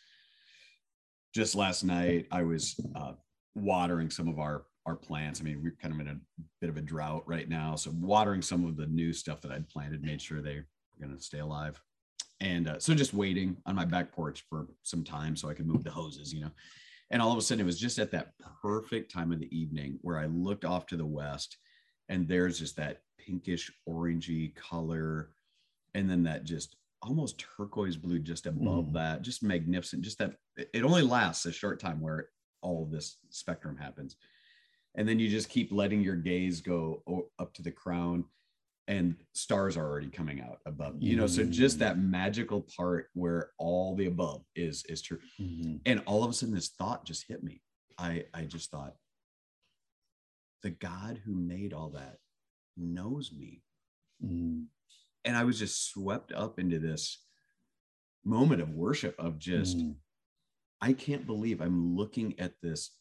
just 1.33 1.55
last 1.55 1.83
night 1.83 2.27
I 2.31 2.43
was 2.43 2.75
uh, 2.95 3.13
watering 3.55 4.09
some 4.11 4.27
of 4.27 4.37
our 4.39 4.65
our 4.85 4.95
plants. 4.95 5.41
I 5.41 5.43
mean, 5.43 5.61
we're 5.63 5.75
kind 5.81 5.93
of 5.93 5.99
in 5.99 6.07
a 6.07 6.17
bit 6.61 6.69
of 6.69 6.77
a 6.77 6.81
drought 6.81 7.23
right 7.25 7.49
now, 7.49 7.75
so 7.75 7.91
watering 7.99 8.41
some 8.41 8.65
of 8.65 8.77
the 8.77 8.85
new 8.87 9.13
stuff 9.13 9.41
that 9.41 9.51
I'd 9.51 9.67
planted, 9.67 10.03
made 10.03 10.21
sure 10.21 10.41
they 10.41 10.55
were 10.57 10.67
going 11.01 11.15
to 11.15 11.21
stay 11.23 11.39
alive. 11.39 11.81
And 12.41 12.67
uh, 12.69 12.79
so 12.79 12.93
just 12.93 13.13
waiting 13.13 13.57
on 13.65 13.75
my 13.75 13.85
back 13.85 14.11
porch 14.11 14.45
for 14.49 14.67
some 14.83 15.03
time 15.03 15.35
so 15.35 15.49
I 15.49 15.53
could 15.53 15.65
move 15.67 15.83
the 15.83 15.89
hoses, 15.91 16.33
you 16.33 16.41
know. 16.41 16.51
And 17.11 17.21
all 17.21 17.31
of 17.31 17.37
a 17.37 17.41
sudden, 17.41 17.61
it 17.61 17.65
was 17.65 17.79
just 17.79 17.97
at 17.99 18.11
that 18.11 18.33
perfect 18.61 19.11
time 19.11 19.31
of 19.31 19.39
the 19.39 19.55
evening 19.57 19.99
where 20.01 20.17
I 20.17 20.25
looked 20.25 20.65
off 20.65 20.85
to 20.87 20.97
the 20.97 21.05
west, 21.05 21.57
and 22.09 22.27
there's 22.27 22.59
just 22.59 22.75
that 22.77 23.01
pinkish 23.17 23.71
orangey 23.87 24.53
color, 24.55 25.29
and 25.93 26.09
then 26.09 26.23
that 26.23 26.43
just 26.43 26.75
almost 27.01 27.39
turquoise 27.39 27.97
blue 27.97 28.19
just 28.19 28.47
above 28.47 28.85
Mm. 28.87 28.93
that, 28.93 29.21
just 29.21 29.43
magnificent. 29.43 30.03
Just 30.03 30.17
that 30.19 30.35
it 30.57 30.69
it 30.73 30.83
only 30.83 31.03
lasts 31.03 31.45
a 31.45 31.51
short 31.51 31.79
time 31.79 32.01
where 32.01 32.29
all 32.61 32.83
of 32.83 32.91
this 32.91 33.17
spectrum 33.29 33.77
happens, 33.77 34.15
and 34.95 35.07
then 35.07 35.19
you 35.19 35.29
just 35.29 35.49
keep 35.49 35.71
letting 35.71 36.01
your 36.01 36.15
gaze 36.15 36.61
go 36.61 37.03
up 37.39 37.53
to 37.53 37.61
the 37.61 37.71
crown, 37.71 38.25
and 38.87 39.15
stars 39.33 39.77
are 39.77 39.85
already 39.87 40.09
coming 40.09 40.41
out 40.41 40.59
above. 40.65 40.95
You 40.99 41.15
know, 41.17 41.27
so 41.27 41.43
just 41.43 41.79
that 41.79 41.97
magical 41.99 42.61
part 42.77 43.07
where 43.13 43.49
all 43.57 43.95
the 43.95 44.05
above 44.07 44.43
is 44.55 44.83
is 44.89 45.01
true 45.01 45.19
and 45.85 46.01
all 46.05 46.23
of 46.23 46.29
a 46.29 46.33
sudden 46.33 46.53
this 46.55 46.69
thought 46.69 47.05
just 47.05 47.25
hit 47.27 47.43
me 47.43 47.61
i 47.97 48.25
i 48.33 48.41
just 48.43 48.69
thought 48.71 48.95
the 50.63 50.69
god 50.69 51.19
who 51.25 51.33
made 51.35 51.73
all 51.73 51.89
that 51.91 52.17
knows 52.77 53.31
me 53.31 53.61
Mm. 54.23 54.67
and 55.25 55.35
i 55.35 55.43
was 55.43 55.59
just 55.59 55.89
swept 55.91 56.31
up 56.31 56.57
into 56.59 56.79
this 56.79 57.21
moment 58.23 58.61
of 58.61 58.69
worship 58.73 59.13
of 59.19 59.37
just 59.39 59.77
Mm. 59.77 59.95
i 60.81 60.93
can't 60.93 61.25
believe 61.27 61.59
i'm 61.61 61.95
looking 61.97 62.39
at 62.39 62.53
this 62.61 62.91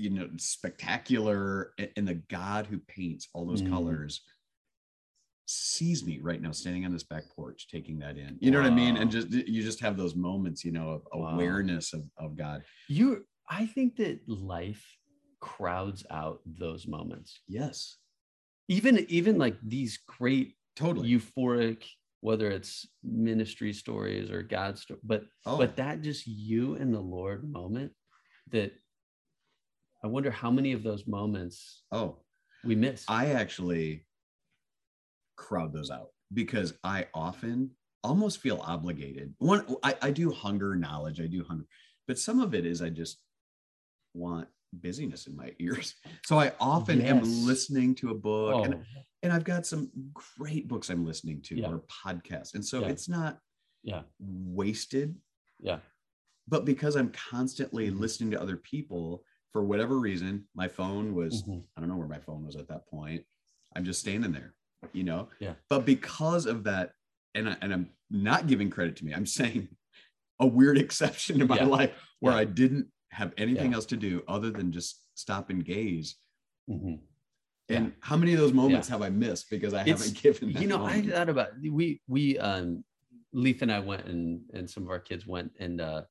you 0.00 0.10
know 0.10 0.28
spectacular 0.36 1.72
and 1.96 2.06
the 2.08 2.14
god 2.30 2.66
who 2.66 2.78
paints 2.78 3.28
all 3.34 3.46
those 3.46 3.62
Mm. 3.62 3.70
colors 3.70 4.22
sees 5.46 6.04
me 6.04 6.20
right 6.22 6.40
now 6.40 6.52
standing 6.52 6.84
on 6.84 6.92
this 6.92 7.02
back 7.02 7.24
porch 7.34 7.66
taking 7.68 7.98
that 7.98 8.16
in. 8.16 8.36
You 8.40 8.50
know 8.52 8.58
what 8.60 8.70
i 8.70 8.74
mean? 8.74 8.96
And 8.96 9.10
just 9.10 9.30
you 9.30 9.62
just 9.62 9.80
have 9.80 9.96
those 9.96 10.14
moments 10.14 10.64
you 10.64 10.72
know 10.72 10.90
of 10.90 11.02
Wow. 11.12 11.34
awareness 11.34 11.92
of, 11.92 12.04
of 12.16 12.36
god. 12.36 12.62
You 12.88 13.26
i 13.48 13.66
think 13.66 13.96
that 13.96 14.20
life 14.28 14.84
crowds 15.40 16.04
out 16.10 16.40
those 16.46 16.86
moments. 16.86 17.40
Yes. 17.48 17.96
Even 18.68 18.98
even 19.08 19.38
like 19.38 19.56
these 19.62 19.98
great 20.06 20.54
totally. 20.76 21.08
euphoric 21.10 21.82
whether 22.20 22.50
it's 22.50 22.86
ministry 23.02 23.72
stories 23.72 24.30
or 24.30 24.42
god 24.42 24.78
story 24.78 25.00
but 25.02 25.22
oh, 25.46 25.56
but 25.56 25.74
that 25.76 26.02
just 26.02 26.26
you 26.26 26.74
and 26.76 26.92
the 26.94 27.00
lord 27.00 27.50
moment 27.50 27.90
that 28.50 28.72
i 30.02 30.06
wonder 30.06 30.30
how 30.30 30.50
many 30.50 30.72
of 30.72 30.82
those 30.82 31.06
moments 31.06 31.82
oh 31.92 32.16
we 32.64 32.74
miss 32.74 33.04
i 33.08 33.26
actually 33.26 34.06
crowd 35.36 35.72
those 35.72 35.90
out 35.90 36.08
because 36.34 36.74
i 36.84 37.06
often 37.14 37.70
almost 38.02 38.38
feel 38.38 38.60
obligated 38.64 39.34
one 39.38 39.64
I, 39.82 39.94
I 40.02 40.10
do 40.10 40.30
hunger 40.30 40.74
knowledge 40.74 41.20
i 41.20 41.26
do 41.26 41.44
hunger 41.44 41.66
but 42.06 42.18
some 42.18 42.40
of 42.40 42.54
it 42.54 42.64
is 42.66 42.82
i 42.82 42.88
just 42.88 43.18
want 44.14 44.48
busyness 44.72 45.26
in 45.26 45.34
my 45.36 45.52
ears. 45.58 45.96
So 46.24 46.38
I 46.38 46.52
often 46.60 47.00
am 47.00 47.22
listening 47.22 47.92
to 47.96 48.10
a 48.10 48.14
book 48.14 48.64
and, 48.64 48.74
Oh, 48.74 48.82
and 49.24 49.32
I've 49.32 49.42
got 49.44 49.66
some 49.66 49.90
great 50.38 50.68
books 50.68 50.90
I'm 50.90 51.04
listening 51.04 51.42
to 51.42 51.56
Yeah. 51.56 51.68
or 51.70 51.82
podcasts. 52.04 52.54
And 52.54 52.64
so 52.64 52.80
Yeah. 52.80 52.88
it's 52.88 53.08
not 53.08 53.40
Yeah. 53.82 54.02
wasted, 54.20 55.16
yeah. 55.58 55.80
but 56.46 56.64
because 56.64 56.94
I'm 56.96 57.10
constantly 57.10 57.90
Mhm. 57.90 57.98
listening 57.98 58.30
to 58.30 58.40
other 58.40 58.56
people 58.56 59.24
for 59.52 59.62
whatever 59.64 59.98
reason, 59.98 60.46
my 60.54 60.68
phone 60.68 61.14
was, 61.14 61.42
Mhm. 61.42 61.64
I 61.76 61.80
don't 61.80 61.88
know 61.88 61.96
where 61.96 62.08
my 62.08 62.18
phone 62.20 62.44
was 62.44 62.56
at 62.56 62.68
that 62.68 62.86
point. 62.86 63.24
I'm 63.74 63.84
just 63.84 64.00
standing 64.00 64.32
there, 64.32 64.54
you 64.92 65.02
know? 65.04 65.28
Yeah. 65.40 65.54
But 65.68 65.84
because 65.84 66.46
of 66.46 66.64
that, 66.64 66.92
and, 67.34 67.48
I, 67.48 67.56
and 67.60 67.72
I'm 67.72 67.90
not 68.10 68.46
giving 68.46 68.70
credit 68.70 68.96
to 68.96 69.04
me, 69.04 69.12
I'm 69.14 69.26
saying 69.26 69.68
a 70.38 70.46
weird 70.46 70.78
exception 70.78 71.40
in 71.40 71.46
my 71.48 71.56
Yeah. 71.56 71.64
life 71.64 71.92
where 72.20 72.32
Yeah. 72.34 72.40
I 72.40 72.44
didn't 72.44 72.90
have 73.10 73.34
anything 73.36 73.70
Yeah. 73.70 73.76
else 73.76 73.86
to 73.86 73.96
do 73.96 74.22
other 74.28 74.50
than 74.50 74.70
just 74.72 75.02
stop 75.14 75.50
and 75.50 75.64
gaze. 75.64 76.16
Mhm. 76.68 77.00
And 77.68 77.92
how 78.00 78.16
many 78.16 78.32
of 78.32 78.38
those 78.40 78.52
moments 78.52 78.88
have 78.88 79.02
I 79.02 79.10
missed 79.10 79.48
because 79.50 79.74
I 79.74 79.82
It's- 79.82 79.98
haven't 80.04 80.22
given 80.22 80.52
that 80.52 80.62
you 80.62 80.66
know 80.68 80.84
i 80.84 81.00
thought 81.02 81.28
about 81.28 81.50
we 81.60 82.00
we 82.08 82.36
um 82.38 82.84
leaf 83.32 83.62
and 83.62 83.70
i 83.70 83.78
went 83.78 84.06
and 84.06 84.42
and 84.52 84.68
some 84.68 84.82
of 84.82 84.90
our 84.90 84.98
kids 84.98 85.24
went 85.24 85.52
and 85.60 85.80
uh 85.80 86.02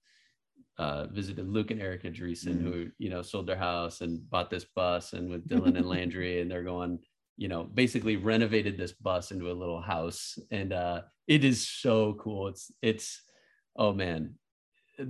uh 0.80 1.06
visited 1.08 1.48
luke 1.48 1.72
and 1.72 1.82
erica 1.82 2.10
Dreesen, 2.10 2.56
Mhm. 2.56 2.62
who 2.64 2.74
you 2.98 3.10
know 3.12 3.22
sold 3.22 3.46
their 3.48 3.58
house 3.70 4.02
and 4.02 4.28
bought 4.30 4.50
this 4.50 4.66
bus 4.76 5.14
and 5.14 5.30
with 5.30 5.48
dylan 5.52 5.78
and 5.78 5.88
landry 5.88 6.42
and 6.42 6.50
they're 6.50 6.64
going 6.64 7.00
you 7.38 7.48
know 7.52 7.64
basically 7.64 8.16
renovated 8.16 8.76
this 8.78 8.94
bus 8.94 9.32
into 9.32 9.52
a 9.52 9.60
little 9.62 9.82
house 9.82 10.40
and 10.52 10.72
uh 10.74 11.02
it 11.28 11.44
is 11.44 11.68
so 11.68 12.14
cool 12.24 12.48
it's 12.48 12.72
it's 12.82 13.22
oh 13.76 13.94
man 13.94 14.22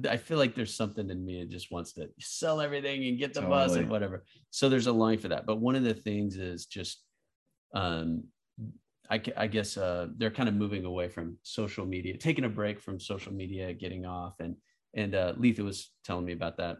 I 0.08 0.18
feel 0.18 0.38
like 0.38 0.54
there's 0.54 0.76
something 0.76 1.10
in 1.10 1.26
me 1.26 1.40
that 1.40 1.50
just 1.50 1.72
wants 1.72 1.94
to 1.94 2.10
sell 2.20 2.62
everything 2.62 3.06
and 3.08 3.18
get 3.18 3.34
the 3.34 3.42
bus 3.50 3.72
and 3.82 3.90
whatever. 3.90 4.24
So 4.52 4.70
there's 4.70 4.86
a 4.86 4.92
line 4.94 5.18
for 5.18 5.30
that. 5.30 5.48
But 5.48 5.56
one 5.68 5.76
of 5.76 5.82
the 5.84 5.96
things 5.96 6.38
is 6.38 6.68
just, 6.68 7.02
um, 7.74 8.26
I, 9.10 9.20
I 9.36 9.48
guess 9.48 9.78
uh, 9.78 10.10
they're 10.16 10.30
kind 10.40 10.48
of 10.48 10.54
moving 10.54 10.86
away 10.86 11.08
from 11.10 11.38
social 11.42 11.88
media, 11.88 12.16
taking 12.18 12.46
a 12.46 12.50
break 12.50 12.80
from 12.80 13.00
social 13.00 13.34
media, 13.34 13.74
getting 13.74 14.06
off. 14.06 14.36
And 14.40 14.56
and 14.94 15.16
uh, 15.16 15.34
Letha 15.38 15.64
was 15.64 15.92
telling 16.04 16.26
me 16.26 16.34
about 16.34 16.58
that, 16.58 16.78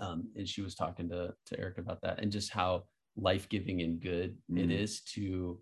um, 0.00 0.28
and 0.36 0.46
she 0.48 0.60
was 0.62 0.74
talking 0.74 1.08
to 1.10 1.34
to 1.46 1.58
Eric 1.60 1.78
about 1.78 2.00
that, 2.02 2.20
and 2.20 2.30
just 2.32 2.50
how 2.52 2.84
life 3.16 3.48
giving 3.48 3.82
and 3.82 4.00
good 4.00 4.36
it 4.54 4.68
Mm. 4.68 4.80
is 4.82 5.00
to 5.14 5.60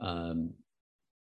um, 0.00 0.52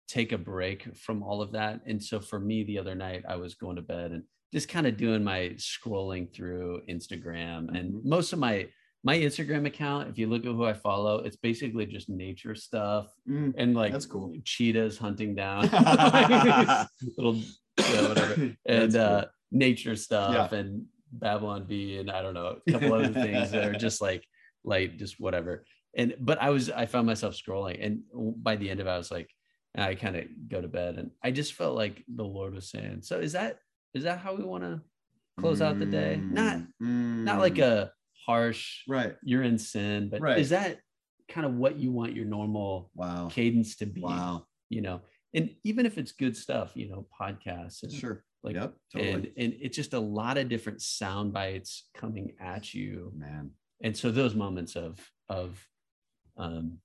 take 0.07 0.31
a 0.31 0.37
break 0.37 0.95
from 0.95 1.21
all 1.23 1.41
of 1.41 1.51
that. 1.51 1.81
And 1.85 2.01
so 2.01 2.19
for 2.19 2.39
me, 2.39 2.63
the 2.63 2.77
other 2.79 2.95
night, 2.95 3.23
I 3.27 3.35
was 3.35 3.55
going 3.55 3.75
to 3.75 3.81
bed 3.81 4.11
and 4.11 4.23
just 4.53 4.69
kind 4.69 4.85
of 4.87 4.95
doing 4.97 5.23
my 5.23 5.51
scrolling 5.57 6.31
through 6.33 6.81
Instagram 6.89 7.75
and 7.75 7.93
Mhm. 7.93 8.05
most 8.05 8.33
of 8.33 8.39
my 8.39 8.67
my 9.05 9.17
Instagram 9.17 9.67
account, 9.67 10.07
if 10.09 10.17
you 10.17 10.27
look 10.27 10.45
at 10.45 10.51
who 10.53 10.63
I 10.63 10.71
follow, 10.71 11.17
it's 11.25 11.35
basically 11.35 11.85
just 11.85 12.07
nature 12.09 12.55
stuff 12.55 13.07
Mm, 13.27 13.53
and 13.57 13.75
like 13.75 13.91
That's 13.91 14.05
cool. 14.05 14.33
cheetahs 14.45 14.97
hunting 14.97 15.35
down 15.35 15.63
little 17.17 17.35
yeah, 17.77 18.07
whatever 18.07 18.33
and 18.65 18.93
That's 18.93 18.95
cool. 18.95 19.03
uh 19.03 19.25
nature 19.53 19.95
stuff 19.95 20.51
and 20.51 20.85
Babylon 21.11 21.65
Bee 21.65 21.97
and 21.99 22.09
I 22.11 22.21
don't 22.21 22.33
know 22.33 22.57
a 22.67 22.71
couple 22.71 22.91
other 22.97 23.13
things 23.13 23.51
that 23.51 23.63
are 23.63 23.73
just 23.75 24.01
like 24.01 24.25
like 24.65 24.97
just 24.97 25.19
whatever. 25.19 25.65
And 25.95 26.15
but 26.19 26.41
I 26.41 26.49
was 26.49 26.69
I 26.71 26.87
found 26.87 27.05
myself 27.05 27.35
scrolling 27.35 27.77
and 27.85 28.01
by 28.43 28.55
the 28.55 28.69
end 28.69 28.79
of 28.79 28.87
it 28.87 28.89
I 28.89 28.97
was 28.97 29.11
like 29.11 29.29
I 29.77 29.95
kind 29.95 30.15
of 30.15 30.25
go 30.49 30.59
to 30.61 30.67
bed 30.67 30.97
and 30.97 31.11
I 31.23 31.31
just 31.31 31.53
felt 31.53 31.75
like 31.75 32.03
the 32.07 32.23
Lord 32.23 32.53
was 32.53 32.69
saying, 32.69 33.01
so 33.03 33.19
is 33.19 33.33
that 33.33 33.59
is 33.93 34.03
that 34.03 34.19
how 34.19 34.33
we 34.35 34.43
want 34.43 34.63
to 34.63 34.81
close 35.39 35.61
out 35.61 35.79
the 35.79 35.85
day? 35.85 36.21
Not 36.29 36.57
Mm, 36.81 37.23
not 37.23 37.39
like 37.39 37.55
mm, 37.55 37.63
a 37.63 37.91
harsh 38.25 38.81
right. 38.87 39.15
you're 39.23 39.43
in 39.43 39.57
sin, 39.57 40.09
but 40.09 40.21
Right. 40.21 40.37
is 40.39 40.49
that 40.49 40.79
kind 41.29 41.45
of 41.45 41.53
what 41.53 41.77
you 41.77 41.91
want 41.91 42.15
your 42.15 42.25
normal 42.25 42.91
Wow. 42.95 43.29
cadence 43.31 43.75
to 43.77 43.85
be? 43.85 44.01
Wow. 44.01 44.47
You 44.69 44.81
know, 44.81 45.01
and 45.33 45.55
even 45.63 45.85
if 45.85 45.97
it's 45.97 46.11
good 46.11 46.35
stuff, 46.35 46.71
you 46.75 46.89
know, 46.89 47.05
podcasts 47.19 47.83
and 47.83 47.91
Sure. 47.91 48.23
Like 48.43 48.55
yep. 48.55 48.73
Totally. 48.91 49.11
and 49.11 49.31
and 49.37 49.53
it's 49.61 49.75
just 49.75 49.93
a 49.93 49.99
lot 49.99 50.37
of 50.37 50.49
different 50.49 50.81
sound 50.81 51.31
bites 51.33 51.87
coming 51.95 52.33
at 52.41 52.73
you 52.73 53.11
Man. 53.15 53.51
and 53.81 53.95
so 53.95 54.11
those 54.11 54.35
moments 54.35 54.75
of 54.75 54.99
of 55.29 55.65
um 56.37 56.79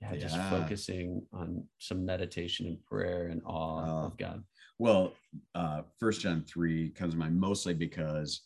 yeah, 0.00 0.16
just 0.16 0.36
Yeah. 0.36 0.50
focusing 0.50 1.24
on 1.32 1.64
some 1.78 2.04
meditation 2.04 2.66
and 2.66 2.84
prayer 2.84 3.28
and 3.28 3.42
awe 3.44 3.84
Oh. 4.02 4.06
of 4.06 4.16
god 4.18 4.42
Well, 4.78 5.14
uh, 5.54 5.82
First 6.00 6.20
John 6.22 6.42
three 6.42 6.90
comes 6.90 7.12
to 7.14 7.18
mind 7.18 7.38
mostly 7.38 7.74
because, 7.74 8.40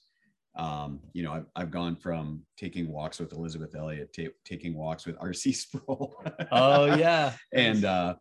um, 0.56 1.00
you 1.14 1.22
know, 1.22 1.32
I've, 1.32 1.46
I've 1.56 1.70
gone 1.70 1.96
from 1.96 2.42
taking 2.58 2.86
walks 2.92 3.18
with 3.18 3.32
Elisabeth 3.32 3.74
Elliot, 3.74 4.12
ta- 4.14 4.36
taking 4.44 4.74
walks 4.74 5.06
with 5.06 5.16
R.C. 5.18 5.52
Sproul. 5.64 6.22
oh 6.52 6.84
yeah 6.96 7.32
and 7.54 7.86
uh, 7.86 8.14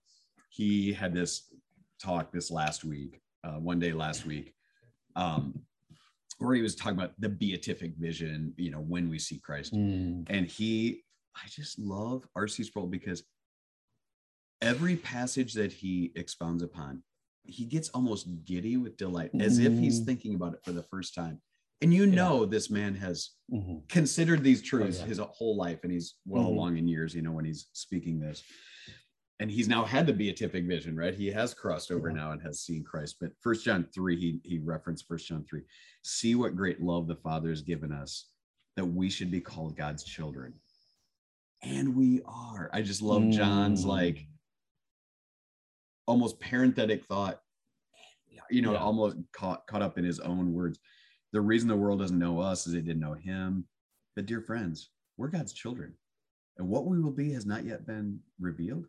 he 0.50 0.94
had 0.94 1.14
this 1.14 1.54
talk 2.02 2.32
this 2.32 2.50
last 2.50 2.86
week, 2.86 3.20
uh, 3.44 3.60
one 3.60 3.80
day 3.80 3.94
last 3.94 4.26
week, 4.26 4.54
um, 5.16 5.54
where 6.40 6.56
he 6.56 6.62
was 6.62 6.76
talking 6.76 6.98
about 6.98 7.14
the 7.20 7.30
beatific 7.30 7.94
vision. 7.98 8.54
You 8.58 8.72
know, 8.72 8.80
when 8.82 9.10
we 9.10 9.20
see 9.20 9.40
Christ, 9.40 9.74
Mm, 9.74 10.26
and 10.30 10.46
he 10.48 11.04
i 11.36 11.48
just 11.50 11.78
love 11.78 12.28
rc 12.36 12.66
sproul 12.66 12.88
because 12.88 13.22
every 14.62 14.96
passage 14.96 15.54
that 15.54 15.72
he 15.72 16.12
expounds 16.16 16.64
upon 16.64 17.04
he 17.44 17.64
gets 17.66 17.90
almost 17.90 18.28
giddy 18.44 18.76
with 18.76 18.98
delight 18.98 19.30
as 19.40 19.60
if 19.60 19.78
he's 19.78 20.02
Mm. 20.02 20.06
thinking 20.06 20.34
about 20.36 20.54
it 20.56 20.60
for 20.66 20.72
the 20.72 20.82
first 20.84 21.14
time 21.14 21.40
and 21.82 21.94
you 21.94 22.06
Yeah. 22.06 22.16
know 22.16 22.46
this 22.46 22.70
man 22.72 22.96
has 22.96 23.32
mhm. 23.52 23.88
considered 23.88 24.44
these 24.44 24.64
truths 24.64 25.00
yeah. 25.00 25.06
his 25.06 25.20
whole 25.20 25.56
life 25.56 25.84
and 25.84 25.92
he's 25.92 26.16
well 26.26 26.44
Mhm. 26.46 26.48
along 26.48 26.78
in 26.78 26.88
years 26.88 27.14
you 27.14 27.22
know 27.22 27.32
when 27.34 27.46
he's 27.46 27.68
speaking 27.74 28.20
this 28.20 28.44
and 29.40 29.52
he's 29.52 29.68
now 29.68 29.84
had 29.86 30.08
the 30.08 30.14
beatific 30.14 30.66
vision 30.66 30.96
right 30.96 31.14
he 31.14 31.28
has 31.28 31.54
crossed 31.54 31.92
over 31.92 32.10
Yeah. 32.10 32.16
now 32.16 32.32
and 32.32 32.42
has 32.42 32.62
seen 32.62 32.84
christ 32.84 33.18
but 33.22 33.32
first 33.42 33.64
john 33.66 33.88
3 33.94 34.16
he 34.18 34.40
he 34.44 34.60
referenced 34.60 35.08
first 35.08 35.28
john 35.28 35.44
3 35.44 35.62
see 36.04 36.36
what 36.36 36.56
great 36.56 36.82
love 36.82 37.08
the 37.08 37.16
father 37.16 37.50
has 37.50 37.62
given 37.62 37.92
us 37.92 38.30
that 38.76 38.86
we 38.86 39.10
should 39.10 39.32
be 39.32 39.42
called 39.42 39.76
god's 39.78 40.04
children 40.04 40.54
and 41.64 41.96
we 41.96 42.22
are 42.26 42.70
i 42.74 42.82
just 42.82 43.02
love 43.02 43.30
john's 43.30 43.84
Mm. 43.86 43.90
like 43.90 44.28
almost 46.08 46.40
parenthetic 46.40 47.06
thought 47.06 47.42
you 48.50 48.62
know 48.62 48.74
Yeah. 48.74 48.80
almost 48.80 49.18
caught 49.34 49.68
caught 49.68 49.82
up 49.82 49.98
in 49.98 50.04
his 50.06 50.20
own 50.20 50.54
words 50.54 50.80
the 51.34 51.42
reason 51.42 51.68
the 51.68 51.76
world 51.76 52.00
doesn't 52.00 52.18
know 52.20 52.40
us 52.40 52.66
is 52.68 52.74
it 52.74 52.86
didn't 52.86 53.02
know 53.02 53.14
him 53.14 53.66
but 54.16 54.26
dear 54.26 54.42
friends 54.42 54.90
we're 55.18 55.28
god's 55.28 55.54
children 55.54 55.94
and 56.58 56.68
what 56.68 56.86
we 56.86 57.00
will 57.00 57.12
be 57.12 57.34
has 57.34 57.46
not 57.46 57.66
yet 57.66 57.86
been 57.86 58.20
revealed 58.40 58.88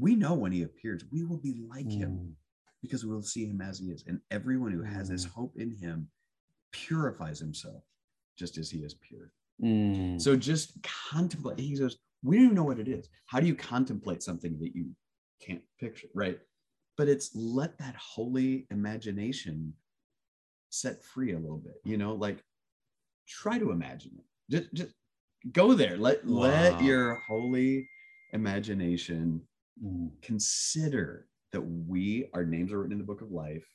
we 0.00 0.14
know 0.14 0.34
when 0.34 0.52
he 0.52 0.62
appears 0.62 1.04
we 1.12 1.24
will 1.24 1.38
be 1.38 1.54
like 1.68 1.90
him 1.90 2.10
Mm, 2.10 2.32
because 2.82 3.04
we 3.04 3.12
will 3.12 3.22
see 3.22 3.44
him 3.46 3.60
as 3.60 3.78
he 3.78 3.86
is 3.86 4.04
and 4.06 4.20
everyone 4.30 4.72
who 4.72 4.82
has 4.82 5.08
this 5.08 5.26
Mm. 5.26 5.30
hope 5.30 5.54
in 5.56 5.70
him 5.76 6.08
purifies 6.72 7.38
himself 7.38 7.82
just 8.38 8.56
as 8.58 8.70
he 8.70 8.78
is 8.80 8.94
pure 8.94 9.32
mm, 9.62 10.20
so 10.20 10.34
just 10.36 10.82
contemplate. 10.82 11.58
He 11.58 11.76
says, 11.76 11.96
we 12.22 12.36
don't 12.36 12.44
even 12.46 12.56
know 12.56 12.64
what 12.64 12.78
it 12.78 12.88
is. 12.88 13.08
How 13.26 13.40
do 13.40 13.46
you 13.46 13.54
contemplate 13.54 14.22
something 14.22 14.58
that 14.60 14.74
you 14.74 14.90
can't 15.44 15.62
picture? 15.78 16.08
Right. 16.14 16.38
But 16.96 17.08
it's 17.08 17.30
let 17.34 17.78
that 17.78 17.96
holy 17.96 18.66
imagination 18.70 19.72
set 20.70 21.02
free 21.02 21.32
a 21.32 21.38
little 21.38 21.58
bit, 21.58 21.80
you 21.84 21.96
know, 21.96 22.14
like 22.14 22.42
try 23.26 23.58
to 23.58 23.70
imagine 23.70 24.12
it. 24.18 24.24
Just, 24.50 24.74
just 24.74 24.94
go 25.52 25.72
there. 25.74 25.96
Let 25.96 26.26
let 26.28 26.80
your 26.82 27.14
holy 27.26 27.88
imagination. 28.32 29.40
Consider 30.22 31.26
that 31.52 31.60
we 31.60 32.28
our 32.34 32.44
names 32.44 32.72
are 32.72 32.78
written 32.78 32.92
in 32.92 32.98
the 32.98 33.04
book 33.04 33.22
of 33.22 33.32
life. 33.32 33.66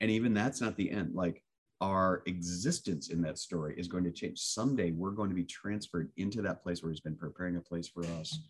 And 0.00 0.10
even 0.10 0.34
that's 0.34 0.60
not 0.60 0.76
the 0.76 0.90
end. 0.90 1.14
Like 1.14 1.42
our 1.80 2.22
existence 2.26 3.10
in 3.10 3.20
that 3.22 3.38
story 3.38 3.74
is 3.76 3.88
going 3.88 4.04
to 4.04 4.12
change. 4.12 4.38
Someday 4.38 4.92
we're 4.92 5.10
going 5.10 5.28
to 5.28 5.34
be 5.34 5.44
transferred 5.44 6.10
into 6.16 6.42
that 6.42 6.62
place 6.62 6.82
where 6.82 6.90
he's 6.90 7.00
been 7.00 7.16
preparing 7.16 7.56
a 7.56 7.60
place 7.60 7.88
for 7.88 8.02
us. 8.04 8.40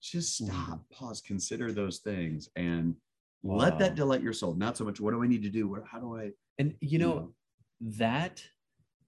Just 0.00 0.42
Mhm. 0.42 0.46
stop, 0.46 0.90
pause, 0.90 1.20
consider 1.20 1.72
those 1.72 1.98
things 2.00 2.48
and 2.56 2.96
let 3.42 3.78
that 3.78 3.94
delight 3.94 4.22
your 4.22 4.32
soul. 4.32 4.54
Not 4.54 4.76
so 4.76 4.84
much, 4.84 5.00
what 5.00 5.12
do 5.12 5.22
I 5.22 5.26
need 5.26 5.42
to 5.42 5.50
do? 5.50 5.68
What, 5.68 5.84
how 5.86 6.00
do 6.00 6.16
I, 6.16 6.32
and 6.58 6.76
you 6.80 6.98
know 6.98 7.34
that 7.80 8.44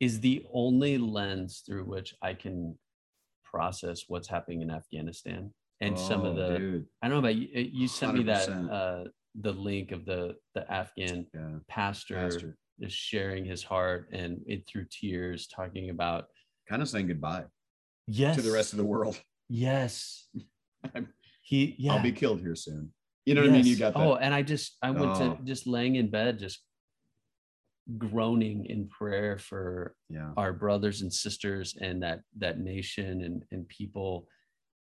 is 0.01 0.21
the 0.21 0.45
only 0.53 0.99
lens 0.99 1.63
through 1.65 1.85
which 1.85 2.15
i 2.21 2.35
can 2.35 2.77
process 3.45 4.05
what's 4.09 4.27
happening 4.27 4.61
in 4.63 4.71
afghanistan 4.71 5.53
and 5.81 5.99
some 5.99 6.25
of 6.25 6.37
Oh, 6.37 6.49
the 6.49 6.59
dude. 6.59 6.87
I 7.03 7.09
don't 7.09 7.17
know 7.17 7.29
about 7.29 7.37
you. 7.37 7.49
uh, 7.55 7.69
You 7.73 7.89
sent 7.89 8.15
me 8.15 8.23
that 8.25 8.49
uh, 8.49 9.05
the 9.41 9.53
link 9.53 9.91
of 9.93 10.05
the 10.05 10.37
the 10.55 10.71
Afghan 10.73 11.27
Yeah. 11.35 11.59
pastor, 11.69 12.15
Pastor. 12.15 12.57
just 12.81 12.97
sharing 12.97 13.45
his 13.45 13.63
heart 13.63 14.09
and 14.13 14.41
it 14.47 14.67
through 14.69 14.87
tears, 14.91 15.47
talking 15.49 15.91
about 15.91 16.27
Kind 16.69 16.81
of 16.83 16.89
saying 16.89 17.09
goodbye 17.09 17.45
yes 18.07 18.37
to 18.37 18.43
the 18.43 18.51
rest 18.53 18.73
of 18.73 18.79
the 18.79 18.85
world. 18.85 19.21
Yes, 19.51 20.29
he 21.43 21.75
yeah. 21.79 21.93
I'll 21.95 22.03
be 22.03 22.13
killed 22.13 22.41
here 22.41 22.55
soon. 22.55 22.93
You 23.27 23.35
know 23.35 23.43
what 23.43 23.51
I 23.51 23.53
mean? 23.55 23.67
You 23.67 23.77
got 23.77 23.95
that. 23.95 24.01
Oh, 24.01 24.17
and 24.17 24.33
I 24.35 24.43
just 24.43 24.77
I 24.83 24.91
went 24.91 25.17
Oh. 25.21 25.37
to 25.37 25.43
just 25.45 25.67
laying 25.67 25.97
in 25.97 26.09
bed, 26.11 26.39
just 26.39 26.61
groaning 27.99 28.65
in 28.67 28.89
prayer 28.89 29.37
for 29.39 29.95
Yeah. 30.09 30.33
our 30.39 30.53
brothers 30.55 31.03
and 31.03 31.13
sisters 31.13 31.77
and 31.81 32.03
that 32.03 32.21
that 32.39 32.59
nation 32.61 33.23
and 33.23 33.45
and 33.51 33.69
people 33.69 34.27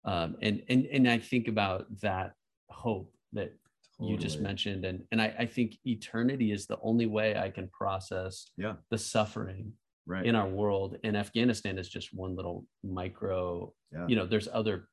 um 0.06 0.36
and 0.42 0.62
and 0.70 0.86
and 0.88 1.10
i 1.10 1.18
think 1.18 1.48
about 1.48 1.86
that 2.02 2.34
hope 2.70 3.14
that 3.32 3.54
you 4.00 4.18
just 4.18 4.42
mentioned 4.42 4.84
and 4.86 5.04
and 5.12 5.22
I, 5.22 5.34
I 5.40 5.46
think 5.46 5.78
eternity 5.86 6.52
is 6.52 6.66
the 6.66 6.78
only 6.82 7.06
way 7.06 7.38
i 7.38 7.50
can 7.50 7.70
process 7.70 8.52
Yeah. 8.58 8.76
the 8.90 8.98
suffering 8.98 9.74
Right. 10.06 10.26
in 10.26 10.36
our 10.36 10.50
world 10.50 10.98
and 11.06 11.16
afghanistan 11.16 11.78
is 11.78 11.88
just 11.88 12.14
one 12.14 12.36
little 12.36 12.66
micro 12.84 13.74
Yeah. 13.94 14.06
you 14.08 14.16
know 14.18 14.26
there's 14.26 14.50
other 14.52 14.90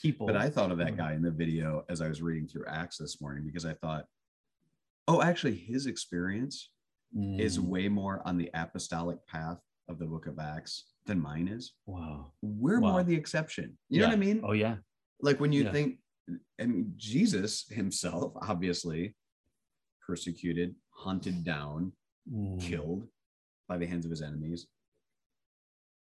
people 0.00 0.26
But 0.26 0.36
I 0.36 0.48
thought 0.48 0.70
of 0.70 0.78
that 0.78 0.96
guy 0.96 1.12
in 1.14 1.22
the 1.22 1.30
video 1.30 1.84
as 1.88 2.00
I 2.00 2.08
was 2.08 2.22
reading 2.22 2.46
through 2.48 2.64
Acts 2.66 2.96
this 2.96 3.20
morning 3.20 3.44
because 3.44 3.66
I 3.66 3.74
thought, 3.74 4.06
oh, 5.06 5.20
actually, 5.20 5.54
his 5.56 5.86
experience 5.86 6.70
is 7.38 7.58
Mm, 7.58 7.68
way 7.68 7.88
more 7.88 8.22
on 8.24 8.38
the 8.38 8.48
apostolic 8.54 9.18
path 9.26 9.58
of 9.88 9.98
the 9.98 10.06
book 10.06 10.26
of 10.26 10.38
Acts 10.38 10.84
than 11.06 11.20
mine 11.20 11.48
is. 11.48 11.72
wow 11.86 12.32
We're 12.42 12.80
Wow. 12.80 12.90
more 12.92 13.02
the 13.02 13.14
exception. 13.14 13.76
You 13.88 14.00
know 14.00 14.06
what 14.06 14.14
I 14.14 14.16
mean? 14.18 14.40
oh 14.44 14.52
yeah 14.52 14.76
Like 15.20 15.40
when 15.40 15.52
you 15.52 15.64
Yeah. 15.64 15.72
think, 15.72 15.98
I 16.60 16.66
mean, 16.66 16.92
Jesus 16.96 17.66
himself, 17.68 18.32
obviously 18.42 19.14
persecuted, 20.06 20.74
hunted 20.90 21.44
down, 21.44 21.92
Mm, 22.30 22.60
killed 22.60 23.08
by 23.68 23.76
the 23.78 23.86
hands 23.86 24.04
of 24.04 24.10
his 24.10 24.22
enemies. 24.22 24.68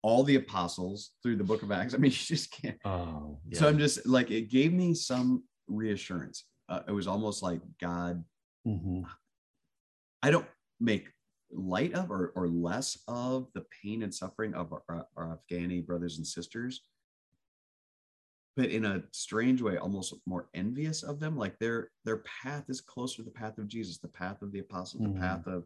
All 0.03 0.23
the 0.23 0.37
apostles 0.37 1.13
through 1.23 1.37
the 1.37 1.45
book 1.45 1.63
of 1.63 1.73
Acts. 1.73 1.95
I 1.95 1.97
mean, 1.99 2.11
you 2.21 2.27
just 2.35 2.51
can't. 2.53 2.79
oh 2.85 3.39
So. 3.55 3.67
I'm 3.69 3.79
just 3.79 4.07
like, 4.07 4.31
it 4.31 4.51
gave 4.51 4.73
me 4.75 4.93
some 4.95 5.45
reassurance. 5.67 6.45
Uh, 6.69 6.81
it 6.87 6.93
was 6.93 7.07
almost 7.07 7.43
like 7.43 7.61
God, 7.81 8.23
Mhm. 8.67 9.05
I 10.23 10.31
don't 10.31 10.47
make 10.79 11.09
light 11.53 11.93
of 11.95 12.11
or, 12.11 12.33
or 12.37 12.49
less 12.49 12.99
of 13.09 13.49
the 13.55 13.65
pain 13.83 14.03
and 14.03 14.15
suffering 14.15 14.55
of 14.55 14.73
our, 14.73 14.83
our, 14.89 15.07
our 15.17 15.39
Afghani 15.39 15.85
brothers 15.85 16.19
and 16.19 16.27
sisters, 16.27 16.83
but 18.57 18.71
in 18.71 18.85
a 18.85 19.03
strange 19.13 19.63
way, 19.63 19.77
almost 19.77 20.15
more 20.27 20.49
envious 20.55 21.03
of 21.03 21.19
them. 21.21 21.37
Like 21.37 21.59
their 21.59 21.91
their 22.05 22.19
path 22.43 22.65
is 22.69 22.81
closer 22.81 23.17
to 23.17 23.23
the 23.23 23.31
path 23.31 23.59
of 23.59 23.69
Jesus, 23.69 23.99
the 23.99 24.09
path 24.09 24.43
of 24.43 24.53
the 24.53 24.59
apostles, 24.61 25.03
Mhm. 25.03 25.15
the 25.15 25.21
path 25.21 25.47
of 25.47 25.65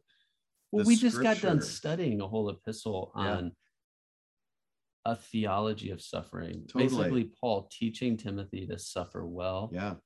Well, 0.70 0.84
we 0.86 0.96
just 0.96 1.20
got 1.20 1.40
done 1.40 1.60
studying 1.60 2.20
a 2.20 2.28
whole 2.28 2.48
epistle 2.50 3.12
Yeah. 3.16 3.36
on 3.38 3.56
a 5.06 5.14
theology 5.16 5.90
of 5.90 6.00
suffering. 6.00 6.66
Totally. 6.66 6.88
Basically, 6.88 7.24
Paul 7.40 7.68
teaching 7.70 8.16
Timothy 8.16 8.66
to 8.66 8.78
suffer 8.78 9.26
well, 9.26 9.70
yeah, 9.72 9.96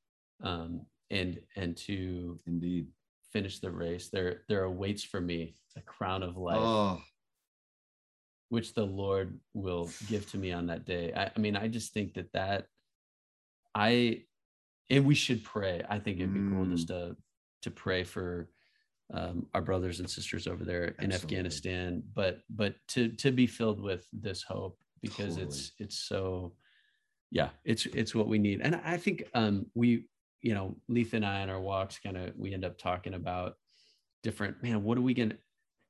um, 0.40 0.86
and 1.10 1.40
and 1.56 1.76
to 1.78 2.40
indeed. 2.46 2.88
Finish 3.32 3.58
the 3.60 3.70
race. 3.70 4.08
There 4.08 4.42
there 4.48 4.64
awaits 4.64 5.04
for 5.04 5.20
me 5.20 5.54
a 5.76 5.80
crown 5.82 6.22
of 6.22 6.36
life, 6.36 6.58
Oh, 6.58 7.00
which 8.48 8.74
the 8.74 8.84
Lord 8.84 9.38
will 9.54 9.90
give 10.08 10.30
to 10.30 10.38
me 10.38 10.52
on 10.52 10.66
that 10.66 10.84
day. 10.84 11.12
I, 11.14 11.30
I 11.34 11.38
mean, 11.38 11.56
I 11.56 11.68
just 11.68 11.92
think 11.92 12.14
that 12.14 12.32
that 12.32 12.66
I 13.74 14.22
and 14.90 15.04
we 15.04 15.14
should 15.14 15.44
pray. 15.44 15.82
I 15.88 15.98
think 15.98 16.18
it'd 16.18 16.32
be 16.32 16.40
cool 16.40 16.64
Mm. 16.66 16.70
just 16.70 16.88
to 16.88 17.16
to 17.62 17.70
pray 17.70 18.04
for 18.04 18.48
um, 19.12 19.46
our 19.54 19.62
brothers 19.62 20.00
and 20.00 20.08
sisters 20.08 20.46
over 20.46 20.64
there 20.64 20.94
in 21.00 21.12
Afghanistan, 21.12 22.02
but 22.14 22.40
but 22.50 22.74
to 22.88 23.08
to 23.10 23.30
be 23.30 23.46
filled 23.46 23.80
with 23.80 24.06
this 24.12 24.42
hope 24.42 24.78
because 25.02 25.36
it's 25.38 25.72
it's 25.78 25.96
so 25.98 26.54
yeah, 27.30 27.50
it's 27.64 27.86
it's 27.86 28.14
what 28.14 28.28
we 28.28 28.38
need. 28.38 28.60
And 28.62 28.76
I 28.76 28.96
think 28.96 29.24
um 29.34 29.66
we 29.74 30.06
you 30.42 30.54
know, 30.54 30.76
Leith 30.88 31.14
and 31.14 31.24
I 31.24 31.42
on 31.42 31.50
our 31.50 31.60
walks 31.60 31.98
kind 31.98 32.16
of 32.16 32.32
we 32.36 32.54
end 32.54 32.64
up 32.64 32.78
talking 32.78 33.14
about 33.14 33.54
different 34.22 34.62
man, 34.62 34.82
what 34.82 34.98
are 34.98 35.02
we 35.02 35.14
gonna 35.14 35.36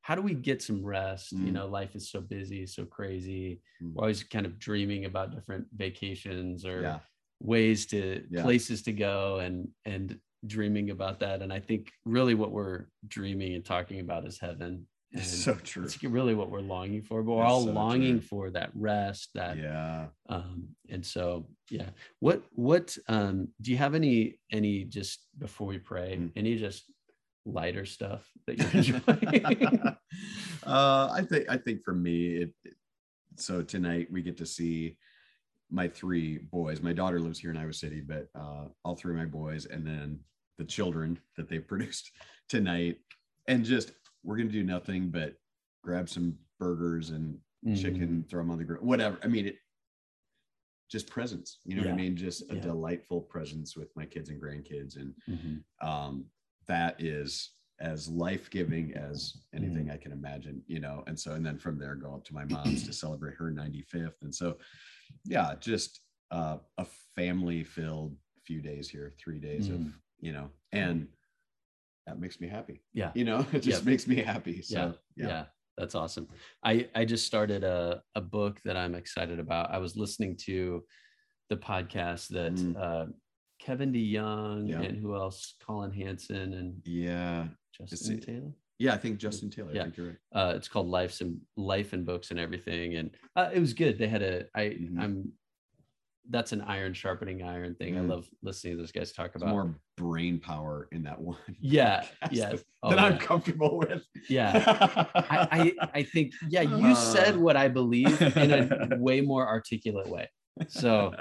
how 0.03 0.15
do 0.15 0.23
we 0.23 0.35
get 0.35 0.63
some 0.63 0.85
rest? 0.85 1.33
You 1.33 1.51
Mm. 1.51 1.55
know, 1.55 1.67
life 1.67 1.95
is 1.95 2.11
so 2.11 2.21
busy, 2.21 2.65
so 2.67 2.87
crazy. 2.87 3.61
Mm. 3.83 3.93
We're 3.95 4.03
always 4.05 4.23
kind 4.23 4.47
of 4.47 4.59
dreaming 4.59 5.05
about 5.05 5.35
different 5.35 5.67
vacations 5.77 6.65
or 6.65 6.83
yeah, 6.83 6.99
ways 7.41 7.87
to 7.87 8.25
Yeah. 8.31 8.43
places 8.43 8.83
to 8.83 8.93
go 8.93 9.39
and 9.41 9.69
and 9.85 10.19
dreaming 10.47 10.91
about 10.91 11.19
that 11.19 11.43
and 11.43 11.53
i 11.53 11.59
think 11.59 11.91
really 12.05 12.35
what 12.35 12.53
we're 12.53 12.87
dreaming 13.09 13.55
and 13.57 13.65
talking 13.65 13.99
about 13.99 14.25
is 14.25 14.39
heaven 14.39 14.87
it's 15.13 15.45
so 15.45 15.55
true. 15.55 15.85
it's 15.85 16.03
really 16.05 16.35
what 16.35 16.51
we're 16.51 16.61
longing 16.61 17.03
for 17.03 17.23
but 17.23 17.33
we're 17.33 17.43
It's 17.43 17.51
all 17.53 17.65
so 17.65 17.73
longing 17.73 18.19
true. 18.19 18.29
for 18.29 18.51
that 18.51 18.71
rest 18.75 19.31
that 19.35 19.57
Yeah. 19.57 20.09
um 20.29 20.69
and 20.91 21.05
so 21.05 21.49
yeah 21.71 21.91
what 22.21 22.43
what 22.53 22.97
um 23.09 23.49
do 23.61 23.71
you 23.71 23.79
have 23.79 23.95
any 23.95 24.39
any 24.53 24.85
just 24.85 25.21
before 25.39 25.67
we 25.67 25.79
pray 25.79 26.17
Mm. 26.19 26.33
any 26.37 26.57
just 26.59 26.85
lighter 27.47 27.87
stuff 27.87 28.29
that 28.47 28.59
you're 28.59 28.71
enjoying 28.71 29.79
uh, 30.67 31.09
I 31.13 31.23
think 31.29 31.49
I 31.49 31.57
think 31.57 31.83
for 31.85 31.95
me, 31.95 32.37
it, 32.43 32.51
it- 32.65 32.75
so 33.37 33.63
tonight 33.63 34.09
we 34.11 34.21
get 34.21 34.37
to 34.39 34.47
see 34.47 34.97
my 35.71 35.87
three 35.87 36.39
boys. 36.39 36.83
My 36.83 36.93
daughter 36.93 37.21
lives 37.21 37.39
here 37.39 37.51
in 37.53 37.57
Iowa 37.57 37.73
City, 37.73 38.01
but 38.01 38.27
uh, 38.35 38.65
all 38.85 38.97
three 38.97 39.13
of 39.13 39.19
my 39.19 39.27
boys, 39.27 39.65
and 39.67 39.87
then 39.87 40.19
the 40.59 40.65
children 40.65 41.19
that 41.37 41.49
they 41.49 41.59
produced 41.73 42.11
tonight, 42.49 42.97
and 43.47 43.65
just 43.65 43.93
we're 44.23 44.37
gonna 44.37 44.49
do 44.51 44.65
nothing 44.65 45.11
but 45.11 45.37
grab 45.83 46.09
some 46.09 46.37
burgers 46.59 47.11
and 47.11 47.39
Mhm. 47.65 47.81
chicken, 47.81 48.25
throw 48.29 48.43
them 48.43 48.51
on 48.51 48.59
the 48.59 48.65
grill, 48.65 48.83
whatever. 48.83 49.19
I 49.23 49.29
mean, 49.29 49.47
it 49.47 49.57
just 50.91 51.09
presence. 51.09 51.61
You 51.65 51.77
know 51.77 51.83
what 51.83 51.91
I 51.91 51.95
mean? 51.97 52.17
Just 52.17 52.51
a 52.51 52.55
Yeah. 52.55 52.61
delightful 52.63 53.21
presence 53.21 53.77
with 53.77 53.95
my 53.95 54.07
kids 54.07 54.31
and 54.31 54.41
grandkids, 54.41 54.97
and 54.97 55.15
Mhm. 55.29 55.65
um, 55.81 56.31
that 56.67 57.01
is 57.01 57.53
as 57.81 58.09
life-giving 58.09 58.95
as 58.95 59.47
anything 59.53 59.87
Mm. 59.87 59.93
I 59.93 59.97
can 59.99 60.11
imagine, 60.13 60.65
you 60.67 60.81
know. 60.81 61.05
And 61.07 61.19
so, 61.19 61.35
and 61.35 61.47
then 61.47 61.59
from 61.59 61.79
there, 61.79 61.95
go 61.95 62.15
up 62.15 62.25
to 62.25 62.35
my 62.35 62.45
mom's 62.45 62.83
to 62.85 62.93
celebrate 62.93 63.37
her 63.37 63.51
95th. 63.53 64.21
And 64.23 64.35
so, 64.35 64.59
yeah, 65.25 65.55
just 65.57 66.01
uh, 66.31 66.59
a 66.79 66.85
family-filled 67.15 68.19
few 68.45 68.61
days 68.61 68.89
here, 68.89 69.15
three 69.19 69.39
days 69.39 69.69
of, 69.69 69.81
Mm. 69.81 69.95
you 70.21 70.33
know, 70.33 70.51
and 70.73 71.09
that 72.09 72.19
makes 72.19 72.41
me 72.41 72.49
happy. 72.49 72.83
yeah 72.95 73.11
You 73.15 73.25
know, 73.25 73.47
it 73.53 73.61
just 73.61 73.85
makes 73.85 74.07
me 74.07 74.17
happy. 74.17 74.63
So, 74.63 74.75
yeah, 75.17 75.25
yeah, 75.25 75.29
yeah 75.35 75.45
that's 75.77 75.95
awesome 75.95 76.27
i 76.65 76.89
i 76.97 77.05
just 77.05 77.25
started 77.25 77.63
a, 77.63 78.03
a 78.17 78.21
book 78.21 78.55
that 78.65 78.77
i'm 78.77 78.97
excited 78.97 79.39
about 79.39 79.71
i 79.71 79.79
was 79.79 79.97
listening 79.97 80.37
to 80.37 80.83
the 81.51 81.57
podcast 81.57 82.27
that 82.31 82.53
Mm. 82.55 82.75
uh 82.77 83.07
kevin 83.61 83.93
deyoung 83.93 84.69
Yeah. 84.69 84.81
and 84.83 84.99
who 85.01 85.15
else 85.15 85.55
collin 85.65 85.93
hansen 85.93 86.55
and 86.55 86.69
yeah, 86.85 87.47
justin 87.79 88.19
taylor 88.21 88.53
yeah. 88.81 88.95
I 88.95 88.97
think 88.97 89.19
Justin 89.19 89.51
Taylor. 89.51 89.73
Yeah. 89.75 89.81
I 89.81 89.85
think 89.85 89.97
you're 89.97 90.07
right. 90.07 90.17
uh 90.41 90.53
it's 90.57 90.69
called 90.69 90.87
life's 90.89 91.21
and 91.21 91.41
life 91.57 91.93
and 91.95 92.07
books 92.07 92.31
and 92.33 92.39
everything 92.39 92.95
and 92.99 93.11
uh, 93.35 93.51
it 93.53 93.59
was 93.59 93.73
good 93.73 93.99
they 93.99 94.07
had 94.17 94.23
a 94.23 94.35
I 94.55 94.63
Mhm. 94.83 95.01
i'm 95.03 95.15
that's 96.31 96.53
an 96.53 96.61
iron 96.63 96.93
sharpening 96.95 97.43
iron 97.43 97.75
thing 97.75 97.97
i 97.97 98.01
Mm. 98.01 98.09
love 98.09 98.29
listening 98.43 98.75
to 98.75 98.79
those 98.83 98.93
guys 98.93 99.13
talk 99.13 99.33
There's 99.33 99.43
about 99.43 99.51
more 99.53 99.75
brain 99.97 100.39
power 100.39 100.89
in 100.93 101.03
that 101.05 101.21
one. 101.21 101.39
Yeah, 101.61 102.05
yes. 102.31 102.53
That, 102.53 102.65
Oh, 102.83 102.91
that 102.91 102.99
I'm 102.99 103.19
comfortable 103.19 103.79
with. 103.79 104.05
yeah 104.29 104.51
I, 105.15 105.49
I 105.81 105.89
I 105.95 106.03
think 106.03 106.33
yeah 106.49 106.63
you 106.63 106.95
said 106.95 107.35
Uh. 107.37 107.41
what 107.47 107.57
I 107.57 107.69
believe 107.69 108.21
in 108.37 108.53
a 108.53 108.97
way 108.99 109.21
more 109.21 109.47
articulate 109.49 110.09
way. 110.09 110.29
So, 110.69 111.15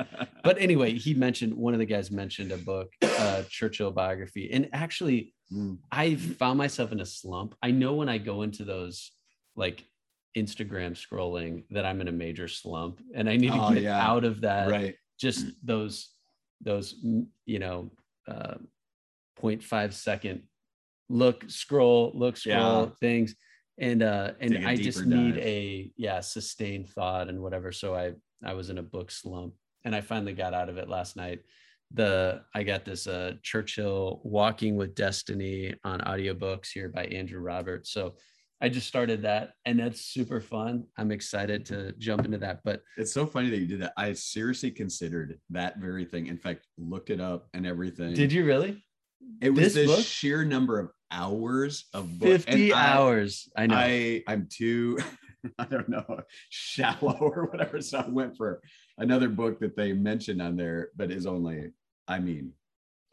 but 0.44 0.58
anyway, 0.60 0.94
he 0.94 1.14
mentioned 1.14 1.54
one 1.54 1.74
of 1.74 1.80
the 1.80 1.86
guys 1.86 2.10
mentioned 2.10 2.52
a 2.52 2.58
book, 2.58 2.90
uh, 3.04 3.44
Churchill 3.50 3.92
biography, 3.92 4.50
and 4.52 4.68
actually, 4.74 5.34
Mm. 5.54 5.78
I 5.92 6.16
found 6.16 6.58
myself 6.58 6.92
in 6.92 7.00
a 7.00 7.06
slump. 7.06 7.56
I 7.64 7.72
know 7.72 7.94
when 7.96 8.10
I 8.10 8.18
go 8.18 8.42
into 8.42 8.66
those 8.66 9.12
like 9.56 9.86
Instagram 10.36 10.92
scrolling 10.92 11.64
that 11.72 11.86
I'm 11.86 12.02
in 12.02 12.08
a 12.08 12.12
major 12.12 12.48
slump, 12.48 13.02
and 13.16 13.30
I 13.30 13.38
need 13.38 13.52
to 13.54 13.60
Oh, 13.62 13.74
get 13.74 13.84
yeah. 13.84 14.06
out 14.06 14.24
of 14.24 14.42
that. 14.42 14.70
right. 14.70 14.96
Just 15.20 15.46
those 15.64 16.10
those 16.62 17.04
mm, 17.04 17.26
you 17.46 17.60
know, 17.60 17.92
uh, 18.28 18.56
0.5 19.40 19.94
second 19.94 20.44
look, 21.10 21.44
scroll, 21.48 22.12
look, 22.16 22.38
scroll 22.38 22.84
Yeah. 22.86 22.90
things. 23.00 23.36
And 23.80 24.02
uh 24.02 24.34
and 24.40 24.68
I 24.68 24.76
just 24.76 25.06
need 25.06 25.36
dive. 25.36 25.44
a 25.44 25.92
yeah, 25.98 26.20
sustained 26.20 26.90
thought 26.90 27.30
and 27.30 27.42
whatever. 27.42 27.72
So 27.72 27.96
I 27.96 28.14
I 28.44 28.54
was 28.54 28.70
in 28.72 28.80
a 28.80 28.84
book 28.84 29.12
slump 29.12 29.54
and 29.86 29.96
I 29.96 30.02
finally 30.02 30.34
got 30.34 30.54
out 30.56 30.70
of 30.70 30.78
it 30.78 30.90
last 30.90 31.16
night. 31.16 31.42
The 31.94 32.42
I 32.56 32.64
got 32.64 32.86
this 32.86 33.06
uh 33.06 33.34
Churchill 33.44 34.20
Walking 34.24 34.76
with 34.78 34.96
Destiny 34.96 35.76
on 35.84 36.00
audiobooks 36.02 36.70
here 36.74 36.90
by 36.90 37.06
Andrew 37.06 37.40
Roberts. 37.40 37.92
So 37.92 38.16
I 38.60 38.70
just 38.70 38.88
started 38.88 39.22
that 39.22 39.52
and 39.66 39.80
that's 39.80 40.02
super 40.02 40.42
fun. 40.42 40.86
I'm 40.98 41.12
excited 41.12 41.66
to 41.68 41.92
jump 42.00 42.26
into 42.26 42.40
that. 42.40 42.62
But 42.64 42.82
It's 42.98 43.14
so 43.14 43.26
funny 43.26 43.50
that 43.52 43.58
you 43.58 43.68
did 43.68 43.82
that. 43.82 43.94
I 43.98 44.14
seriously 44.14 44.72
considered 44.72 45.40
that 45.52 45.78
very 45.78 46.06
thing. 46.06 46.28
In 46.28 46.38
fact, 46.38 46.66
looked 46.78 47.10
it 47.12 47.22
up 47.22 47.48
and 47.54 47.68
everything. 47.68 48.14
did 48.16 48.32
you 48.32 48.46
really? 48.46 48.84
It 49.42 49.52
was 49.52 49.74
this 49.74 49.76
the 49.76 49.86
book? 49.86 50.06
sheer 50.06 50.44
number 50.44 50.80
of 50.80 50.90
hours 51.12 51.86
of 51.94 52.18
book. 52.20 52.30
50 52.30 52.72
and 52.72 52.80
I- 52.80 52.88
hours. 52.94 53.48
I 53.56 53.68
know. 53.68 53.76
I 53.76 54.24
I'm 54.28 54.48
too 54.52 54.98
I 55.60 55.66
don't 55.66 55.88
know 55.90 56.22
shallow 56.50 57.18
or 57.22 57.46
whatever. 57.46 57.80
So 57.82 58.00
I 58.00 58.08
went 58.10 58.36
for 58.36 58.62
another 58.98 59.30
book 59.30 59.60
that 59.60 59.76
they 59.76 59.94
mentioned 59.94 60.42
on 60.42 60.56
there, 60.56 60.90
but 60.96 61.12
is 61.12 61.26
only 61.28 61.72
I 62.08 62.20
mean 62.20 62.54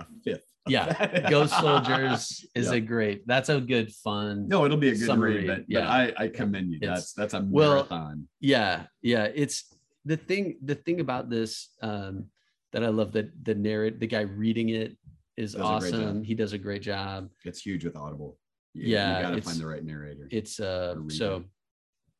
a 0.01 0.07
fifth. 0.25 0.45
Yeah, 0.67 1.29
Ghost 1.31 1.59
Soldiers 1.59 2.47
is 2.55 2.69
Yeah. 2.69 2.75
a 2.75 2.81
great. 2.81 3.27
That's 3.27 3.49
a 3.51 3.61
good 3.61 3.93
fun. 3.93 4.49
No, 4.49 4.65
it'll 4.65 4.79
be 4.79 4.89
a 4.89 4.95
good 4.95 5.07
Summary, 5.07 5.39
read, 5.39 5.47
but, 5.47 5.65
yeah. 5.69 5.81
but 5.81 5.89
I, 6.21 6.25
I 6.25 6.29
commend 6.29 6.71
you. 6.73 6.79
It's- 6.83 6.91
That's 6.99 7.13
that's 7.13 7.35
a 7.35 7.47
well, 7.49 7.71
marathon. 7.75 8.29
Yeah, 8.41 8.85
yeah. 9.03 9.29
It's 9.35 9.75
the 10.05 10.17
thing. 10.17 10.57
The 10.65 10.75
thing 10.75 11.01
about 11.01 11.29
this 11.29 11.69
um, 11.83 12.27
that 12.73 12.83
I 12.83 12.89
love 12.89 13.13
that 13.13 13.31
the 13.45 13.55
narrate 13.55 14.01
the 14.01 14.07
guy 14.07 14.23
reading 14.23 14.71
it 14.71 14.97
is 15.37 15.53
Does 15.53 15.61
a 15.61 15.79
great 15.81 15.93
job. 15.93 16.01
awesome. 16.01 16.25
He 16.25 16.35
does 16.35 16.53
a 16.55 16.59
great 16.59 16.83
job. 16.83 17.29
It's 17.45 17.61
huge 17.61 17.85
with 17.85 17.97
Audible. 17.97 18.39
You, 18.73 18.95
Yeah, 18.95 19.19
you 19.19 19.23
gotta 19.29 19.43
find 19.43 19.59
the 19.61 19.67
right 19.67 19.85
narrator. 19.85 20.29
It's 20.31 20.61
uh 20.61 20.95
so. 21.09 21.45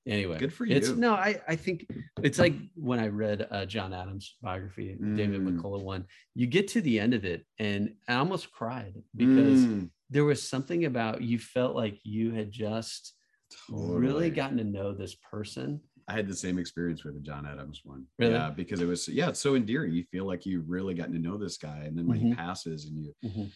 Anyway, 0.07 0.39
Good 0.39 0.53
for 0.53 0.67
you 0.67 0.77
It's 0.77 0.91
no, 0.91 1.15
I 1.15 1.41
I 1.49 1.57
think 1.57 1.87
it's 2.23 2.39
like 2.39 2.55
when 2.75 2.99
I 3.01 3.09
read 3.09 3.47
uh, 3.51 3.65
John 3.67 3.95
Adams' 3.95 4.37
biography, 4.43 4.97
David 5.15 5.41
Mm. 5.41 5.57
McCullough 5.57 5.83
one. 5.83 6.07
You 6.35 6.47
get 6.47 6.69
to 6.69 6.81
the 6.83 7.01
end 7.01 7.15
of 7.15 7.25
it, 7.25 7.47
and 7.59 7.97
I 8.09 8.15
almost 8.17 8.53
cried 8.53 8.95
because 9.17 9.65
Mm, 9.67 9.91
there 10.11 10.25
was 10.25 10.47
something 10.47 10.85
about 10.85 11.23
you 11.23 11.39
felt 11.39 11.75
like 11.75 11.99
you 12.05 12.33
had 12.33 12.51
just 12.51 13.15
really 13.71 14.29
gotten 14.31 14.59
to 14.59 14.65
know 14.65 14.93
this 14.93 15.15
person. 15.15 15.81
I 16.07 16.13
had 16.13 16.29
the 16.29 16.37
same 16.37 16.59
experience 16.59 17.03
with 17.03 17.15
the 17.15 17.21
John 17.21 17.47
Adams 17.47 17.81
one. 17.83 18.07
Really? 18.19 18.35
Yeah, 18.35 18.51
because 18.51 18.81
it 18.83 18.87
was 18.87 19.09
yeah, 19.09 19.31
it's 19.31 19.41
so 19.41 19.55
endearing. 19.55 19.93
You 19.93 20.05
feel 20.11 20.27
like 20.27 20.45
you've 20.45 20.69
really 20.69 20.93
gotten 20.95 21.15
to 21.15 21.19
know 21.19 21.39
this 21.39 21.57
guy, 21.57 21.85
and 21.85 21.97
then 21.97 22.07
when 22.07 22.19
he 22.19 22.27
Mhm. 22.27 22.37
passes, 22.37 22.85
and 22.87 22.99
you, 22.99 23.15
Mhm. 23.25 23.53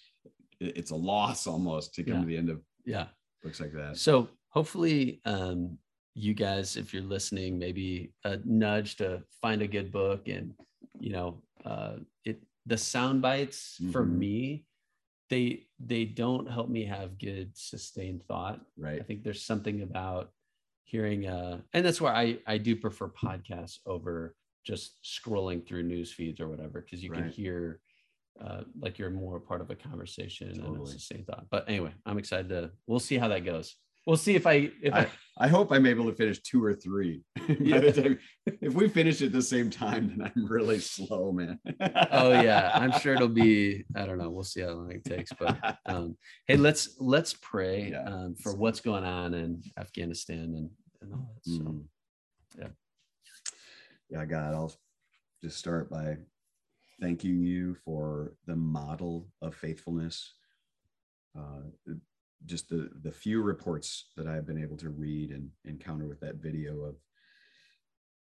it's 0.61 0.92
a 0.92 0.96
loss 0.96 1.46
almost 1.46 1.94
to 1.94 2.04
come 2.04 2.14
Yeah. 2.14 2.20
to 2.22 2.26
the 2.26 2.37
end 2.38 2.48
of 2.48 2.62
Yeah. 2.87 3.08
books 3.42 3.61
like 3.61 3.72
that. 3.74 3.96
So 3.98 4.30
hopefully, 4.48 5.20
um, 5.24 5.78
you 6.18 6.35
guys, 6.35 6.76
if 6.76 6.92
you're 6.92 7.02
listening, 7.02 7.59
maybe 7.59 8.12
a 8.24 8.38
nudge 8.44 8.96
to 8.96 9.22
find 9.40 9.62
a 9.62 9.68
good 9.68 9.92
book, 9.92 10.28
and 10.28 10.52
you 10.98 11.12
know, 11.12 11.42
uh, 11.64 11.96
it 12.24 12.42
the 12.66 12.76
sound 12.76 13.22
bites 13.22 13.76
for 13.92 14.04
Mhm. 14.04 14.18
me, 14.18 14.64
they 15.31 15.68
they 15.78 16.04
don't 16.04 16.50
help 16.50 16.68
me 16.68 16.85
have 16.85 17.18
good 17.18 17.57
sustained 17.57 18.24
thought. 18.24 18.61
Right. 18.76 19.00
I 19.00 19.04
think 19.04 19.22
there's 19.22 19.42
something 19.42 19.83
about 19.83 20.33
hearing 20.85 21.26
uh 21.26 21.61
and 21.74 21.85
that's 21.85 22.00
why 22.00 22.12
I 22.14 22.38
I 22.46 22.59
do 22.59 22.74
prefer 22.74 23.09
podcasts 23.11 23.78
over 23.85 24.35
just 24.64 24.98
scrolling 25.04 25.66
through 25.66 25.83
news 25.83 26.11
feeds 26.12 26.40
or 26.40 26.48
whatever 26.48 26.81
because 26.81 27.02
you 27.04 27.11
can 27.11 27.28
hear 27.28 27.81
uh 28.40 28.62
like 28.81 28.98
you're 28.98 29.11
more 29.11 29.38
part 29.38 29.61
of 29.61 29.70
a 29.70 29.76
conversation 29.76 30.48
and 30.48 30.59
Totally. 30.61 30.81
it's 30.83 30.94
the 30.94 31.00
same 31.14 31.24
thought. 31.24 31.46
But 31.50 31.68
anyway, 31.68 31.92
I'm 32.07 32.18
excited 32.18 32.48
to 32.48 32.72
we'll 32.87 33.00
see 33.00 33.18
how 33.18 33.28
that 33.28 33.44
goes. 33.44 33.76
We'll 34.08 34.16
see 34.16 34.34
if 34.36 34.46
I 34.46 34.70
if 34.82 34.94
I, 34.94 35.00
I, 35.00 35.08
I 35.36 35.48
hope 35.48 35.70
I'm 35.70 35.84
able 35.84 36.06
to 36.06 36.14
finish 36.16 36.40
two 36.40 36.64
or 36.64 36.72
three. 36.74 37.20
Yeah. 37.60 37.90
time, 37.90 38.18
if 38.46 38.72
we 38.72 38.88
finish 38.88 39.20
at 39.20 39.32
the 39.32 39.42
same 39.42 39.68
time, 39.68 40.08
then 40.08 40.32
I'm 40.34 40.46
really 40.46 40.78
slow, 40.78 41.30
man. 41.30 41.58
oh 42.10 42.32
yeah, 42.32 42.70
I'm 42.74 42.92
sure 42.92 43.14
it'll 43.14 43.28
be 43.28 43.84
I 43.94 44.06
don't 44.06 44.16
know, 44.16 44.30
we'll 44.30 44.44
see 44.44 44.62
how 44.62 44.70
long 44.70 44.90
it 44.92 45.04
takes. 45.04 45.30
But 45.38 45.58
um 45.86 46.16
hey 46.46 46.56
let's 46.56 46.96
let's 46.98 47.34
pray 47.34 47.90
Yeah. 47.90 48.04
um 48.04 48.34
for 48.42 48.56
what's 48.56 48.80
going 48.80 49.04
on 49.04 49.34
in 49.34 49.62
Afghanistan 49.78 50.54
and, 50.56 50.70
and 51.02 51.12
all 51.12 51.30
that. 51.34 51.44
So 51.44 51.60
Mhm. 51.60 51.84
yeah. 52.58 52.68
Yeah, 54.08 54.24
God, 54.24 54.54
I'll 54.54 54.74
just 55.44 55.58
start 55.58 55.90
by 55.90 56.16
thanking 56.98 57.42
you 57.42 57.74
for 57.84 58.32
the 58.46 58.56
model 58.56 59.28
of 59.42 59.54
faithfulness. 59.54 60.32
Uh, 61.38 61.60
just 62.46 62.68
the 62.68 62.90
the 63.03 63.12
few 63.12 63.42
reports 63.42 64.07
that 64.16 64.27
I've 64.27 64.46
been 64.46 64.62
able 64.62 64.77
to 64.79 64.90
read 64.90 65.31
and 65.31 65.51
encounter 65.64 66.07
with 66.07 66.20
that 66.20 66.37
video 66.37 66.83
of 66.85 66.96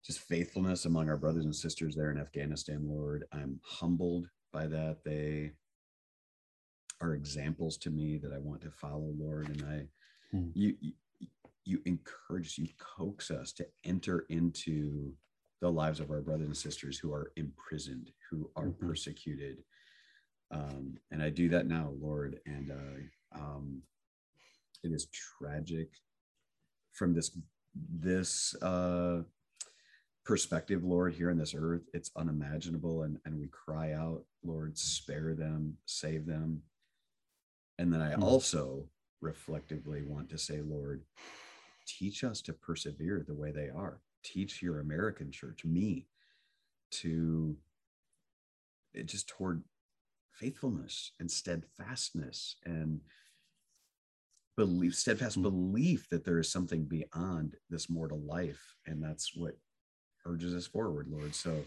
just 0.04 0.20
faithfulness 0.20 0.86
among 0.86 1.08
our 1.08 1.16
brothers 1.16 1.44
and 1.44 1.54
sisters 1.54 1.94
there 1.94 2.10
in 2.10 2.18
Afghanistan, 2.18 2.88
Lord. 2.88 3.24
I'm 3.32 3.60
humbled 3.62 4.28
by 4.52 4.66
that. 4.66 4.98
They 5.04 5.52
are 7.00 7.14
examples 7.14 7.76
to 7.78 7.90
me 7.90 8.18
that 8.18 8.32
I 8.32 8.38
want 8.38 8.62
to 8.62 8.70
follow, 8.70 9.12
Lord. 9.18 9.48
And 9.48 9.62
I, 9.64 9.88
Hmm. 10.30 10.50
you, 10.54 10.76
you, 11.64 11.82
encourage, 11.84 12.56
you 12.58 12.68
coax 12.78 13.30
us 13.30 13.52
to 13.54 13.66
enter 13.84 14.20
into 14.28 15.14
the 15.60 15.70
lives 15.70 16.00
of 16.00 16.10
our 16.10 16.20
brothers 16.22 16.46
and 16.46 16.56
sisters 16.56 16.98
who 16.98 17.12
are 17.12 17.32
imprisoned, 17.36 18.10
who 18.30 18.50
are 18.56 18.68
Mhm. 18.68 18.78
persecuted. 18.78 19.64
Um, 20.50 20.98
and 21.10 21.22
I 21.22 21.30
do 21.30 21.48
that 21.50 21.66
now, 21.66 21.90
Lord. 21.90 22.40
And 22.46 22.70
uh, 22.70 23.38
um, 23.38 23.82
it 24.82 24.92
is 24.92 25.06
tragic 25.38 25.88
from 26.92 27.14
this 27.14 27.36
this 28.00 28.54
uh, 28.62 29.22
perspective, 30.24 30.84
Lord, 30.84 31.14
here 31.14 31.30
on 31.30 31.38
this 31.38 31.54
earth. 31.56 31.82
It's 31.94 32.10
unimaginable, 32.16 33.02
and 33.02 33.18
and 33.24 33.38
we 33.38 33.48
cry 33.48 33.92
out, 33.92 34.24
Lord, 34.44 34.76
spare 34.78 35.34
them, 35.34 35.76
save 35.86 36.26
them. 36.26 36.62
And 37.78 37.92
then 37.92 38.02
I 38.02 38.14
Hmm. 38.14 38.22
also 38.22 38.88
reflectively 39.20 40.02
want 40.02 40.28
to 40.30 40.38
say, 40.38 40.60
Lord, 40.60 41.02
teach 41.86 42.24
us 42.24 42.40
to 42.42 42.52
persevere 42.52 43.24
the 43.26 43.34
way 43.34 43.52
they 43.52 43.68
are. 43.70 44.00
Teach 44.22 44.62
your 44.62 44.80
American 44.80 45.30
church, 45.30 45.64
me, 45.64 46.06
to 46.92 47.56
it 48.92 49.06
just 49.06 49.28
toward 49.28 49.62
faithfulness 50.32 51.12
and 51.20 51.30
steadfastness 51.30 52.56
and 52.64 53.00
belief, 54.66 54.94
steadfast 54.94 55.38
Mm. 55.38 55.42
belief 55.42 56.08
that 56.10 56.24
there 56.24 56.38
is 56.38 56.50
something 56.52 56.84
beyond 56.84 57.56
this 57.70 57.88
mortal 57.88 58.20
life. 58.20 58.76
And 58.86 59.02
that's 59.02 59.34
what 59.34 59.56
urges 60.26 60.54
us 60.54 60.66
forward, 60.66 61.08
Lord. 61.08 61.34
So 61.34 61.64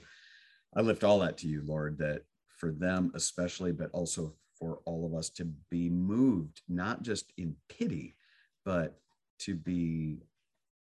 I 0.76 0.82
lift 0.82 1.04
all 1.04 1.20
that 1.20 1.38
to 1.40 1.48
you, 1.48 1.64
Lord, 1.64 1.98
that 1.98 2.24
for 2.50 2.72
them 2.72 3.12
especially, 3.16 3.72
but 3.72 3.90
also 3.92 4.36
for 4.60 4.78
all 4.86 5.06
of 5.08 5.14
us 5.16 5.30
to 5.32 5.46
be 5.72 5.90
moved, 5.90 6.62
not 6.68 7.02
just 7.02 7.34
in 7.38 7.56
pity, 7.68 8.16
but 8.64 9.02
to 9.40 9.56
be, 9.56 10.22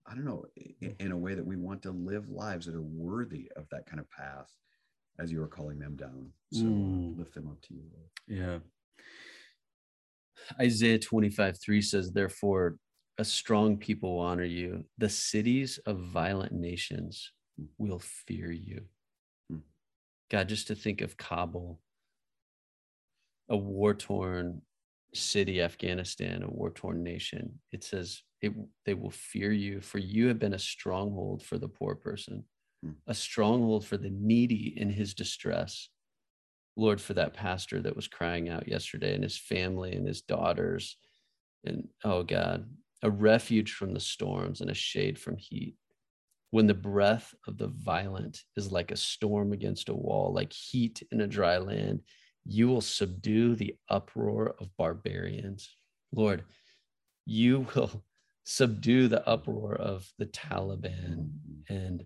I 0.06 0.14
don't 0.14 0.26
know, 0.26 0.46
i- 0.58 0.96
in 1.00 1.12
a 1.14 1.18
way 1.18 1.34
that 1.36 1.46
we 1.46 1.56
want 1.56 1.82
to 1.84 1.92
live 1.92 2.30
lives 2.30 2.66
that 2.66 2.76
are 2.76 2.82
worthy 2.82 3.50
of 3.56 3.70
that 3.70 3.86
kind 3.86 4.00
of 4.02 4.10
path 4.12 4.52
as 5.18 5.32
you 5.32 5.42
are 5.42 5.48
calling 5.48 5.80
them 5.80 5.96
down. 5.96 6.34
So 6.52 6.66
Mm. 6.66 7.18
lift 7.18 7.34
them 7.34 7.48
up 7.48 7.62
to 7.62 7.74
you, 7.74 7.90
Lord. 7.94 8.10
Yeah. 8.28 8.60
Isaiah 10.60 11.00
25, 11.00 11.58
3 11.60 11.82
says, 11.82 12.12
Therefore, 12.12 12.78
a 13.18 13.26
strong 13.26 13.78
people 13.78 14.16
will 14.16 14.22
honor 14.22 14.44
you. 14.44 14.86
The 14.98 15.10
cities 15.10 15.80
of 15.86 16.00
violent 16.00 16.52
nations 16.54 17.32
will 17.78 18.00
fear 18.00 18.52
you. 18.52 18.82
Hmm. 19.50 19.58
God, 20.30 20.50
just 20.50 20.68
to 20.68 20.76
think 20.76 21.02
of 21.02 21.18
Kabul, 21.18 21.80
a 23.50 23.58
war 23.58 23.94
torn 23.94 24.62
city, 25.14 25.62
Afghanistan, 25.62 26.42
a 26.44 26.50
war 26.50 26.72
torn 26.72 27.04
nation, 27.04 27.60
it 27.72 27.84
says, 27.84 28.24
it, 28.42 28.54
They 28.86 28.94
will 28.94 29.12
fear 29.12 29.52
you, 29.52 29.82
for 29.82 30.00
you 30.00 30.28
have 30.28 30.40
been 30.40 30.54
a 30.54 30.60
stronghold 30.60 31.44
for 31.44 31.58
the 31.58 31.68
poor 31.68 31.96
person, 31.96 32.46
Hmm. 32.84 32.94
a 33.06 33.14
stronghold 33.14 33.86
for 33.86 33.98
the 33.98 34.10
needy 34.10 34.74
in 34.76 34.90
his 34.90 35.14
distress. 35.14 35.90
Lord, 36.76 37.02
for 37.02 37.14
that 37.14 37.34
pastor 37.34 37.82
that 37.82 37.96
was 37.96 38.08
crying 38.08 38.50
out 38.50 38.68
yesterday 38.68 39.14
and 39.14 39.24
his 39.24 39.38
family 39.38 39.94
and 39.94 40.08
his 40.08 40.22
daughters. 40.22 40.98
And 41.66 41.88
oh 42.04 42.24
God, 42.24 42.70
a 43.04 43.10
refuge 43.10 43.74
from 43.74 43.94
the 43.94 44.00
storms 44.00 44.62
and 44.62 44.70
a 44.70 44.76
shade 44.76 45.20
from 45.20 45.38
heat. 45.38 45.76
When 46.52 46.68
the 46.68 46.74
breath 46.74 47.34
of 47.48 47.58
the 47.58 47.68
violent 47.68 48.42
is 48.58 48.72
like 48.72 48.92
a 48.92 48.98
storm 48.98 49.54
against 49.54 49.90
a 49.90 49.94
wall, 49.94 50.34
like 50.34 50.52
heat 50.52 51.02
in 51.12 51.22
a 51.22 51.28
dry 51.28 51.58
land, 51.58 52.02
you 52.46 52.68
will 52.68 52.82
subdue 52.82 53.56
the 53.56 53.76
uproar 53.90 54.56
of 54.60 54.76
barbarians. 54.78 55.76
Lord, 56.12 56.44
you 57.26 57.68
will 57.76 58.04
subdue 58.44 59.08
the 59.08 59.28
uproar 59.28 59.76
of 59.76 60.12
the 60.18 60.26
Taliban 60.26 61.30
and 61.70 62.04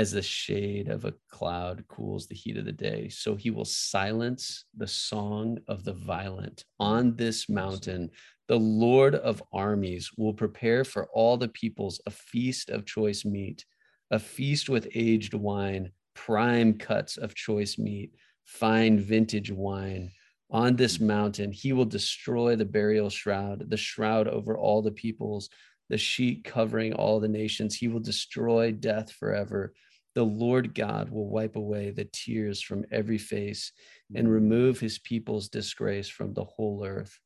as 0.00 0.12
the 0.12 0.22
shade 0.22 0.88
of 0.88 1.04
a 1.04 1.12
cloud 1.28 1.84
cools 1.86 2.26
the 2.26 2.34
heat 2.34 2.56
of 2.56 2.64
the 2.64 2.72
day, 2.72 3.06
so 3.10 3.36
he 3.36 3.50
will 3.50 3.66
silence 3.66 4.64
the 4.74 4.86
song 4.86 5.58
of 5.68 5.84
the 5.84 5.92
violent 5.92 6.64
on 6.78 7.14
this 7.16 7.50
mountain. 7.50 8.08
The 8.48 8.58
Lord 8.58 9.14
of 9.14 9.42
armies 9.52 10.10
will 10.16 10.32
prepare 10.32 10.84
for 10.84 11.04
all 11.12 11.36
the 11.36 11.48
peoples 11.48 12.00
a 12.06 12.10
feast 12.10 12.70
of 12.70 12.86
choice 12.86 13.26
meat, 13.26 13.66
a 14.10 14.18
feast 14.18 14.70
with 14.70 14.88
aged 14.94 15.34
wine, 15.34 15.92
prime 16.14 16.78
cuts 16.78 17.18
of 17.18 17.34
choice 17.34 17.76
meat, 17.76 18.14
fine 18.46 18.98
vintage 18.98 19.52
wine. 19.52 20.12
On 20.50 20.76
this 20.76 20.96
mm. 20.96 21.08
mountain, 21.08 21.52
he 21.52 21.74
will 21.74 21.84
destroy 21.84 22.56
the 22.56 22.64
burial 22.64 23.10
shroud, 23.10 23.68
the 23.68 23.76
shroud 23.76 24.28
over 24.28 24.56
all 24.56 24.80
the 24.80 24.92
peoples, 24.92 25.50
the 25.90 25.98
sheet 25.98 26.42
covering 26.42 26.94
all 26.94 27.20
the 27.20 27.28
nations. 27.28 27.76
He 27.76 27.88
will 27.88 28.00
destroy 28.00 28.72
death 28.72 29.12
forever. 29.12 29.74
The 30.14 30.24
Lord 30.24 30.74
God 30.74 31.10
will 31.10 31.28
wipe 31.28 31.56
away 31.56 31.90
the 31.90 32.08
tears 32.12 32.60
from 32.60 32.84
every 32.90 33.18
face 33.18 33.72
and 34.14 34.26
mm. 34.26 34.30
remove 34.30 34.80
his 34.80 34.98
people's 34.98 35.48
disgrace 35.48 36.08
from 36.08 36.34
the 36.34 36.44
whole 36.44 36.84
earth. 36.84 37.18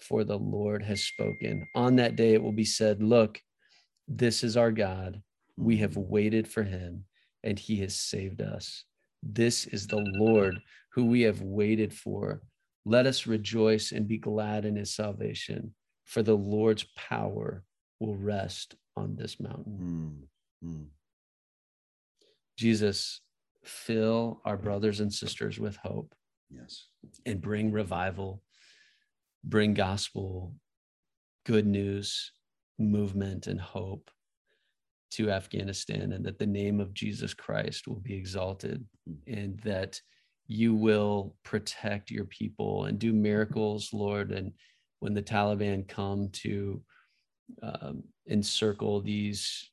For 0.00 0.24
the 0.24 0.38
Lord 0.38 0.82
has 0.82 1.02
spoken. 1.02 1.66
On 1.74 1.96
that 1.96 2.16
day, 2.16 2.34
it 2.34 2.42
will 2.42 2.52
be 2.52 2.64
said, 2.64 3.02
Look, 3.02 3.40
this 4.08 4.42
is 4.44 4.56
our 4.56 4.72
God. 4.72 5.22
We 5.56 5.78
have 5.78 5.92
mm. 5.92 6.06
waited 6.08 6.48
for 6.48 6.62
him, 6.62 7.04
and 7.42 7.58
he 7.58 7.76
has 7.80 7.96
saved 7.96 8.40
us. 8.40 8.84
This 9.22 9.66
is 9.66 9.86
the 9.86 10.02
Lord 10.18 10.60
who 10.92 11.06
we 11.06 11.22
have 11.22 11.42
waited 11.42 11.92
for. 11.92 12.42
Let 12.84 13.06
us 13.06 13.26
rejoice 13.26 13.92
and 13.92 14.08
be 14.08 14.18
glad 14.18 14.64
in 14.64 14.76
his 14.76 14.94
salvation, 14.94 15.74
for 16.04 16.22
the 16.22 16.36
Lord's 16.36 16.86
power 16.96 17.62
will 17.98 18.16
rest 18.16 18.74
on 18.96 19.16
this 19.16 19.38
mountain. 19.38 20.28
Mm, 20.62 20.68
mm. 20.68 20.86
Jesus, 22.60 23.22
fill 23.64 24.42
our 24.44 24.58
brothers 24.58 25.00
and 25.00 25.10
sisters 25.10 25.58
with 25.58 25.76
hope. 25.76 26.14
Yes. 26.50 26.88
And 27.24 27.40
bring 27.40 27.72
revival, 27.72 28.42
bring 29.42 29.72
gospel, 29.72 30.52
good 31.46 31.66
news, 31.66 32.32
movement, 32.78 33.46
and 33.46 33.58
hope 33.58 34.10
to 35.12 35.30
Afghanistan, 35.30 36.12
and 36.12 36.22
that 36.26 36.38
the 36.38 36.46
name 36.46 36.80
of 36.80 36.92
Jesus 36.92 37.32
Christ 37.32 37.88
will 37.88 38.00
be 38.00 38.14
exalted, 38.14 38.84
mm. 39.08 39.16
and 39.26 39.58
that 39.60 39.98
you 40.46 40.74
will 40.74 41.34
protect 41.42 42.10
your 42.10 42.26
people 42.26 42.84
and 42.84 42.98
do 42.98 43.14
miracles, 43.14 43.88
Lord. 43.94 44.32
And 44.32 44.52
when 44.98 45.14
the 45.14 45.22
Taliban 45.22 45.88
come 45.88 46.28
to 46.44 46.82
um, 47.62 48.02
encircle 48.26 49.00
these 49.00 49.70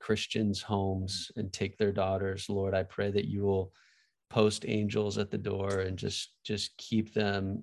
Christians' 0.00 0.62
homes 0.62 1.30
and 1.36 1.52
take 1.52 1.78
their 1.78 1.92
daughters, 1.92 2.48
Lord, 2.48 2.74
I 2.74 2.82
pray 2.82 3.10
that 3.10 3.26
you 3.26 3.42
will 3.42 3.72
post 4.30 4.64
angels 4.66 5.18
at 5.18 5.30
the 5.30 5.38
door 5.38 5.80
and 5.80 5.96
just 5.96 6.32
just 6.44 6.76
keep 6.76 7.14
them 7.14 7.62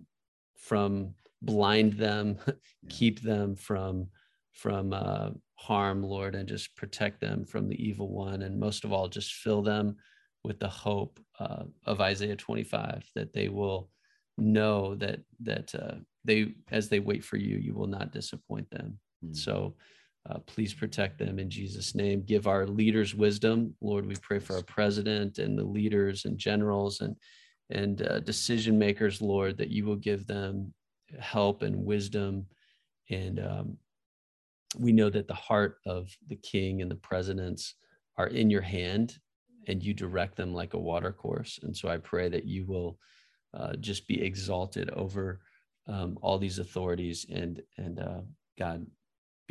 from 0.58 1.14
blind 1.42 1.94
them, 1.94 2.38
keep 2.90 3.22
them 3.22 3.56
from 3.56 4.08
from 4.54 4.94
uh, 4.94 5.30
harm, 5.56 6.04
Lord, 6.04 6.36
and 6.36 6.48
just 6.48 6.76
protect 6.76 7.22
them 7.22 7.46
from 7.46 7.68
the 7.68 7.82
evil 7.84 8.10
one. 8.10 8.42
And 8.42 8.60
most 8.60 8.84
of 8.84 8.92
all, 8.92 9.08
just 9.08 9.34
fill 9.34 9.62
them 9.62 9.96
with 10.44 10.60
the 10.60 10.68
hope 10.68 11.20
uh, 11.40 11.64
of 11.86 12.02
Isaiah 12.02 12.36
25 12.36 13.06
that 13.16 13.34
they 13.34 13.48
will 13.48 13.90
know 14.38 14.96
that 14.96 15.20
that 15.42 15.76
uh, 15.76 15.96
they 16.26 16.56
as 16.72 16.90
they 16.90 17.00
wait 17.00 17.24
for 17.24 17.38
you, 17.38 17.58
you 17.58 17.74
will 17.74 17.88
not 17.88 18.12
disappoint 18.12 18.70
them. 18.72 19.00
Mm. 19.24 19.36
So. 19.36 19.76
Uh, 20.30 20.38
please 20.46 20.74
protect 20.74 21.18
them 21.18 21.40
in 21.40 21.50
Jesus' 21.50 21.96
name. 21.96 22.22
Give 22.22 22.48
our 22.48 22.68
leaders 22.68 23.16
wisdom, 23.16 23.76
Lord. 23.82 24.06
We 24.06 24.16
pray 24.18 24.40
for 24.40 24.56
our 24.56 24.64
president 24.64 25.40
and 25.40 25.58
the 25.58 25.64
leaders 25.64 26.26
and 26.26 26.38
generals 26.38 27.02
and 27.02 27.16
and 27.70 28.06
uh, 28.06 28.20
decision 28.20 28.78
makers, 28.78 29.22
Lord, 29.22 29.58
that 29.58 29.70
you 29.70 29.86
will 29.86 29.96
give 29.96 30.28
them 30.28 30.74
help 31.20 31.62
and 31.62 31.86
wisdom 31.86 32.46
and 33.10 33.40
um, 33.40 33.78
we 34.78 34.92
know 34.92 35.10
that 35.10 35.28
the 35.28 35.34
heart 35.34 35.80
of 35.86 36.16
the 36.28 36.38
king 36.38 36.82
and 36.82 36.90
the 36.90 36.96
presidents 36.96 37.76
are 38.18 38.28
in 38.28 38.50
your 38.50 38.62
hand 38.62 39.18
and 39.68 39.84
you 39.84 39.94
direct 39.94 40.36
them 40.36 40.54
like 40.54 40.74
a 40.74 40.80
water 40.80 41.12
course. 41.12 41.60
And 41.64 41.76
so 41.76 41.90
I 41.90 41.98
pray 41.98 42.30
that 42.30 42.46
you 42.46 42.66
will 42.66 42.98
uh, 43.54 43.74
just 43.76 44.08
be 44.08 44.22
exalted 44.22 44.90
over 44.92 45.42
um, 45.88 46.18
all 46.22 46.38
these 46.38 46.60
authorities 46.60 47.26
and, 47.30 47.62
and 47.78 48.00
uh, 48.00 48.22
God 48.58 48.86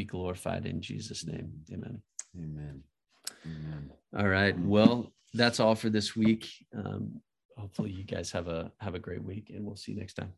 be 0.00 0.04
glorified 0.04 0.64
in 0.64 0.80
Jesus' 0.80 1.26
name. 1.26 1.52
Amen. 1.72 2.00
Amen. 2.34 2.82
Amen. 3.44 3.90
All 4.16 4.28
right. 4.28 4.58
Well, 4.58 5.12
that's 5.34 5.60
all 5.60 5.74
for 5.74 5.90
this 5.90 6.16
week. 6.16 6.48
Um, 6.74 7.20
hopefully 7.58 7.90
you 7.90 8.04
guys 8.04 8.32
have 8.32 8.48
a 8.48 8.72
have 8.78 8.94
a 8.94 8.98
great 8.98 9.22
week 9.22 9.50
and 9.50 9.64
we'll 9.64 9.76
see 9.76 9.92
you 9.92 9.98
next 9.98 10.14
time. 10.14 10.32